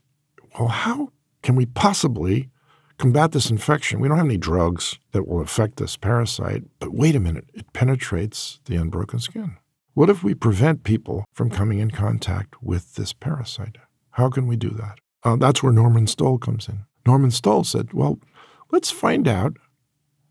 [0.58, 1.12] well, how
[1.42, 2.50] can we possibly
[2.98, 4.00] combat this infection?
[4.00, 7.72] We don't have any drugs that will affect this parasite, but wait a minute, it
[7.74, 9.58] penetrates the unbroken skin.
[9.94, 13.78] What if we prevent people from coming in contact with this parasite?
[14.12, 15.00] How can we do that?
[15.24, 16.86] Uh, that's where Norman Stoll comes in.
[17.06, 18.20] Norman Stoll said, well,
[18.72, 19.58] let's find out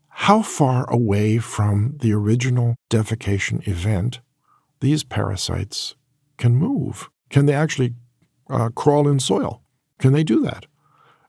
[0.09, 4.19] how far away from the original defecation event
[4.79, 5.95] these parasites
[6.37, 7.09] can move.
[7.29, 7.93] Can they actually
[8.49, 9.61] uh, crawl in soil?
[9.99, 10.65] Can they do that?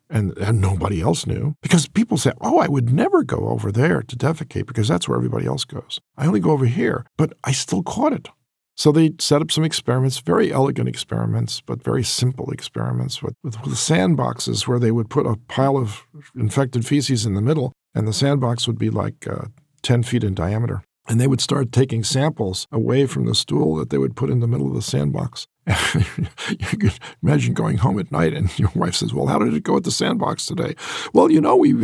[0.08, 4.02] And, and nobody else knew because people say, Oh, I would never go over there
[4.02, 6.00] to defecate because that's where everybody else goes.
[6.16, 8.28] I only go over here, but I still caught it.
[8.76, 13.60] So they set up some experiments, very elegant experiments, but very simple experiments with, with,
[13.60, 18.06] with sandboxes where they would put a pile of infected feces in the middle and
[18.06, 19.46] the sandbox would be like uh,
[19.82, 20.82] 10 feet in diameter.
[21.08, 24.40] And they would start taking samples away from the stool that they would put in
[24.40, 25.46] the middle of the sandbox.
[25.66, 29.62] You could imagine going home at night and your wife says, "Well, how did it
[29.62, 30.74] go at the sandbox today?"
[31.12, 31.68] Well, you know, we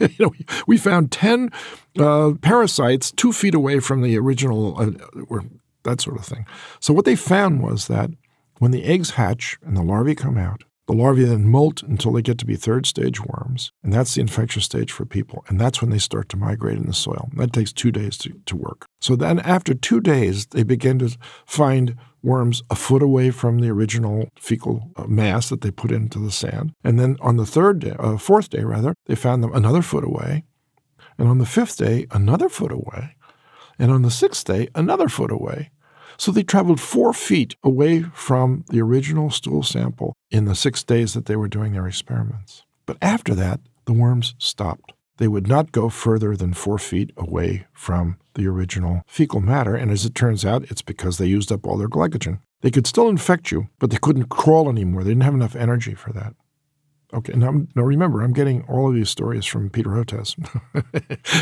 [0.00, 0.32] you know
[0.66, 1.50] we found ten
[1.98, 4.90] uh, parasites two feet away from the original, uh,
[5.28, 5.44] or
[5.84, 6.46] that sort of thing.
[6.80, 8.10] So what they found was that
[8.58, 12.22] when the eggs hatch and the larvae come out, the larvae then molt until they
[12.22, 15.44] get to be third stage worms, and that's the infectious stage for people.
[15.48, 17.28] And that's when they start to migrate in the soil.
[17.36, 18.86] That takes two days to, to work.
[19.00, 21.16] So then, after two days, they begin to
[21.46, 26.18] find worms a foot away from the original fecal uh, mass that they put into
[26.18, 26.72] the sand.
[26.84, 30.04] And then on the third day, uh, fourth day rather, they found them another foot
[30.04, 30.44] away.
[31.18, 33.16] And on the fifth day, another foot away.
[33.78, 35.70] And on the sixth day, another foot away.
[36.20, 41.14] So they traveled four feet away from the original stool sample in the six days
[41.14, 42.62] that they were doing their experiments.
[42.84, 44.92] But after that, the worms stopped.
[45.16, 49.90] They would not go further than four feet away from the original fecal matter, and
[49.90, 52.40] as it turns out, it's because they used up all their glycogen.
[52.60, 55.04] They could still infect you, but they couldn't crawl anymore.
[55.04, 56.34] They didn't have enough energy for that.
[57.12, 60.36] Okay, now, now remember, I'm getting all of these stories from Peter Hotez.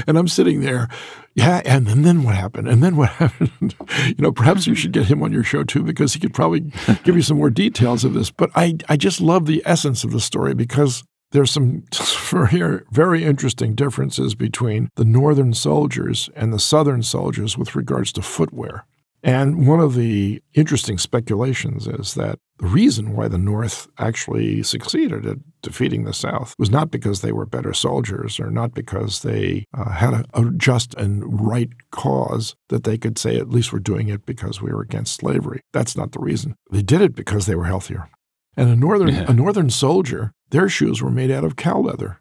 [0.07, 0.89] and I'm sitting there,
[1.35, 2.69] yeah, and, and then what happened?
[2.69, 3.75] And then what happened?
[4.07, 6.73] you know, perhaps you should get him on your show too, because he could probably
[7.05, 8.31] give you some more details of this.
[8.31, 11.85] But I, I just love the essence of the story because there's some
[12.31, 18.23] very, very interesting differences between the northern soldiers and the southern soldiers with regards to
[18.23, 18.85] footwear.
[19.23, 25.39] And one of the interesting speculations is that reason why the North actually succeeded at
[25.63, 29.91] defeating the South was not because they were better soldiers or not because they uh,
[29.91, 34.09] had a, a, just and right cause that they could say, at least we're doing
[34.09, 35.61] it because we were against slavery.
[35.73, 36.55] That's not the reason.
[36.71, 38.09] They did it because they were healthier.
[38.57, 39.27] And a northern, yeah.
[39.29, 42.21] a northern soldier, their shoes were made out of cow leather.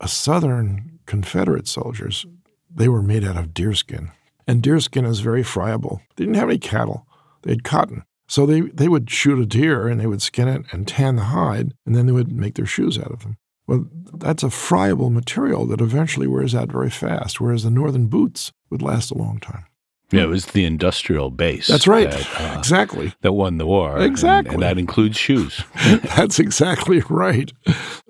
[0.00, 2.24] A southern Confederate soldiers,
[2.70, 4.12] they were made out of deerskin.
[4.46, 6.00] And deerskin is very friable.
[6.16, 7.06] They didn't have any cattle,
[7.42, 8.04] they had cotton.
[8.30, 11.24] So they, they would shoot a deer and they would skin it and tan the
[11.24, 13.38] hide, and then they would make their shoes out of them.
[13.66, 18.52] Well, that's a friable material that eventually wears out very fast, whereas the northern boots
[18.70, 19.64] would last a long time.
[20.12, 21.66] Yeah, it was the industrial base.
[21.66, 22.08] That's right.
[22.08, 23.12] That, uh, exactly.
[23.22, 23.98] That won the war.
[23.98, 24.54] Exactly.
[24.54, 25.64] And, and that includes shoes.
[26.16, 27.52] That's exactly right.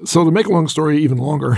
[0.05, 1.52] So to make a long story even longer,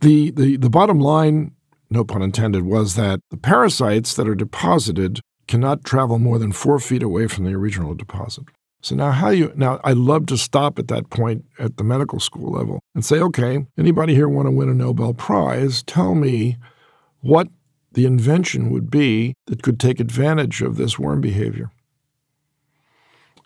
[0.00, 1.52] the, the, the bottom line
[1.90, 6.78] no pun intended, was that the parasites that are deposited cannot travel more than four
[6.78, 8.44] feet away from the original deposit.
[8.80, 12.20] So now how you now I love to stop at that point at the medical
[12.20, 15.82] school level and say, okay, anybody here want to win a Nobel Prize?
[15.82, 16.58] Tell me
[17.20, 17.48] what
[17.92, 21.70] the invention would be that could take advantage of this worm behavior.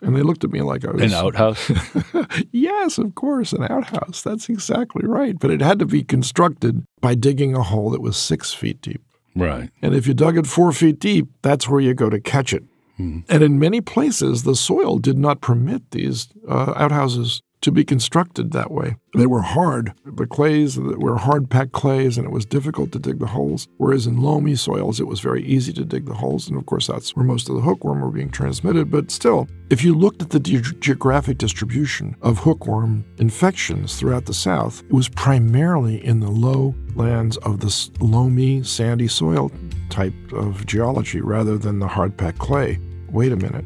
[0.01, 1.71] And they looked at me like I was an outhouse.
[2.51, 4.21] yes, of course, an outhouse.
[4.21, 5.39] That's exactly right.
[5.39, 9.01] But it had to be constructed by digging a hole that was six feet deep.
[9.35, 9.69] Right.
[9.81, 12.63] And if you dug it four feet deep, that's where you go to catch it.
[12.97, 13.19] Hmm.
[13.29, 18.51] And in many places, the soil did not permit these uh, outhouses to be constructed
[18.51, 18.97] that way.
[19.15, 19.93] They were hard.
[20.05, 23.67] The clays were hard packed clays, and it was difficult to dig the holes.
[23.77, 26.47] Whereas in loamy soils, it was very easy to dig the holes.
[26.47, 28.91] And of course, that's where most of the hookworm were being transmitted.
[28.91, 34.33] But still, if you looked at the ge- geographic distribution of hookworm infections throughout the
[34.33, 39.51] South, it was primarily in the low lands of the loamy, sandy soil
[39.89, 42.79] type of geology rather than the hard packed clay.
[43.09, 43.65] Wait a minute.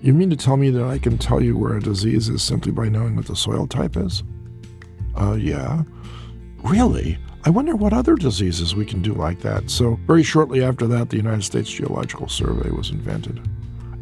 [0.00, 2.70] You mean to tell me that I can tell you where a disease is simply
[2.72, 4.22] by knowing what the soil type is?
[5.16, 5.82] Uh, yeah.
[6.62, 7.18] Really?
[7.44, 9.70] I wonder what other diseases we can do like that.
[9.70, 13.40] So, very shortly after that, the United States Geological Survey was invented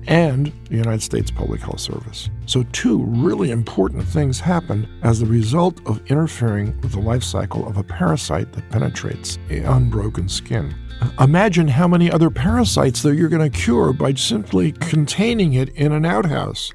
[0.07, 2.31] and the United States Public Health Service.
[2.47, 7.67] So, two really important things happened as the result of interfering with the life cycle
[7.69, 10.75] of a parasite that penetrates unbroken skin.
[11.21, 15.93] Imagine how many other parasites that you're going to cure by simply containing it in
[15.93, 16.73] an outhouse.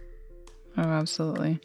[0.77, 1.59] Oh, absolutely.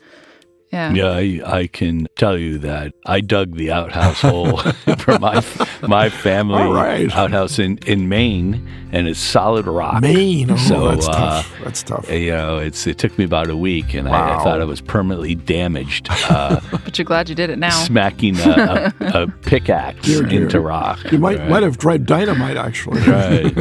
[0.72, 0.92] Yeah.
[0.92, 4.58] Yeah, I, I can tell you that I dug the outhouse hole
[4.98, 5.42] for my
[5.82, 7.10] my family All right.
[7.14, 10.02] outhouse in, in Maine, and it's solid rock.
[10.02, 11.54] Maine, oh, So, that's uh, tough.
[11.62, 12.10] That's tough.
[12.10, 14.80] You know, it's it took me about a week, and I, I thought I was
[14.80, 17.70] permanently damaged, uh, But you're glad you did it now.
[17.70, 20.42] smacking a, a, a pickaxe Dear, dear.
[20.42, 20.98] into rock.
[21.12, 21.48] You might Right.
[21.48, 23.00] might have tried dynamite, actually.
[23.02, 23.54] Right.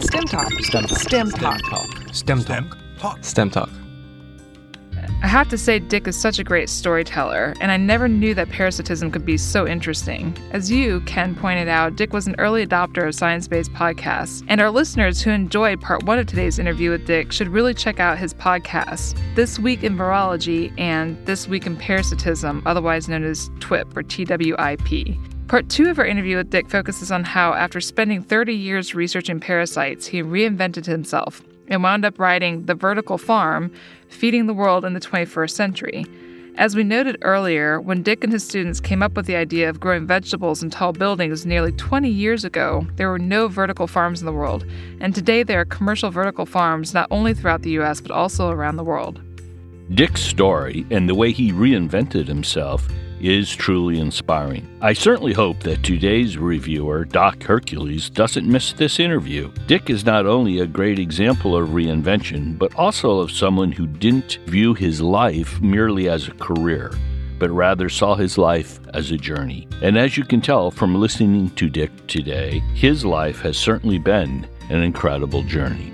[0.00, 0.52] STEM Talk.
[0.60, 0.98] STEM Talk.
[0.98, 1.90] STEM Talk.
[2.12, 2.42] STEM
[2.98, 3.18] Talk.
[3.24, 3.70] STEM Talk.
[5.24, 8.50] I have to say, Dick is such a great storyteller, and I never knew that
[8.50, 10.36] parasitism could be so interesting.
[10.50, 14.60] As you, Ken, pointed out, Dick was an early adopter of science based podcasts, and
[14.60, 18.18] our listeners who enjoyed part one of today's interview with Dick should really check out
[18.18, 23.96] his podcasts, This Week in Virology and This Week in Parasitism, otherwise known as TWIP
[23.96, 25.48] or TWIP.
[25.48, 29.40] Part two of our interview with Dick focuses on how, after spending 30 years researching
[29.40, 33.72] parasites, he reinvented himself and wound up writing The Vertical Farm
[34.08, 36.06] Feeding the World in the 21st Century.
[36.56, 39.80] As we noted earlier, when Dick and his students came up with the idea of
[39.80, 44.26] growing vegetables in tall buildings nearly 20 years ago, there were no vertical farms in
[44.26, 44.64] the world,
[45.00, 48.76] and today there are commercial vertical farms not only throughout the US but also around
[48.76, 49.20] the world.
[49.94, 52.88] Dick's story and the way he reinvented himself
[53.20, 54.68] is truly inspiring.
[54.80, 59.52] I certainly hope that today's reviewer, Doc Hercules, doesn't miss this interview.
[59.66, 64.38] Dick is not only a great example of reinvention, but also of someone who didn't
[64.46, 66.92] view his life merely as a career,
[67.38, 69.66] but rather saw his life as a journey.
[69.82, 74.46] And as you can tell from listening to Dick today, his life has certainly been
[74.70, 75.92] an incredible journey.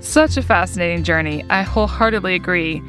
[0.00, 1.44] Such a fascinating journey.
[1.50, 2.82] I wholeheartedly agree.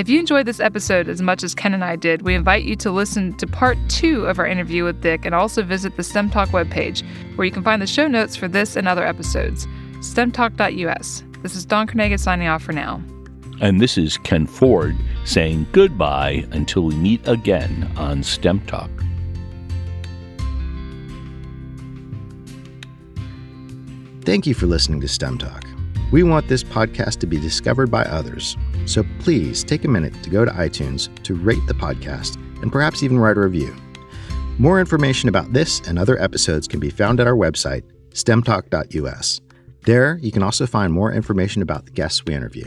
[0.00, 2.74] If you enjoyed this episode as much as Ken and I did, we invite you
[2.76, 6.30] to listen to part two of our interview with Dick and also visit the STEM
[6.30, 7.06] Talk webpage,
[7.36, 9.66] where you can find the show notes for this and other episodes.
[9.98, 11.22] STEMtalk.us.
[11.42, 13.02] This is Dawn Kernagis signing off for now.
[13.60, 14.96] And this is Ken Ford
[15.26, 18.88] saying goodbye until we meet again on STEM Talk.
[24.22, 25.69] Thank you for listening to STEM Talk.
[26.12, 30.30] We want this podcast to be discovered by others, so please take a minute to
[30.30, 33.74] go to iTunes to rate the podcast and perhaps even write a review.
[34.58, 39.40] More information about this and other episodes can be found at our website, stemtalk.us.
[39.82, 42.66] There, you can also find more information about the guests we interview.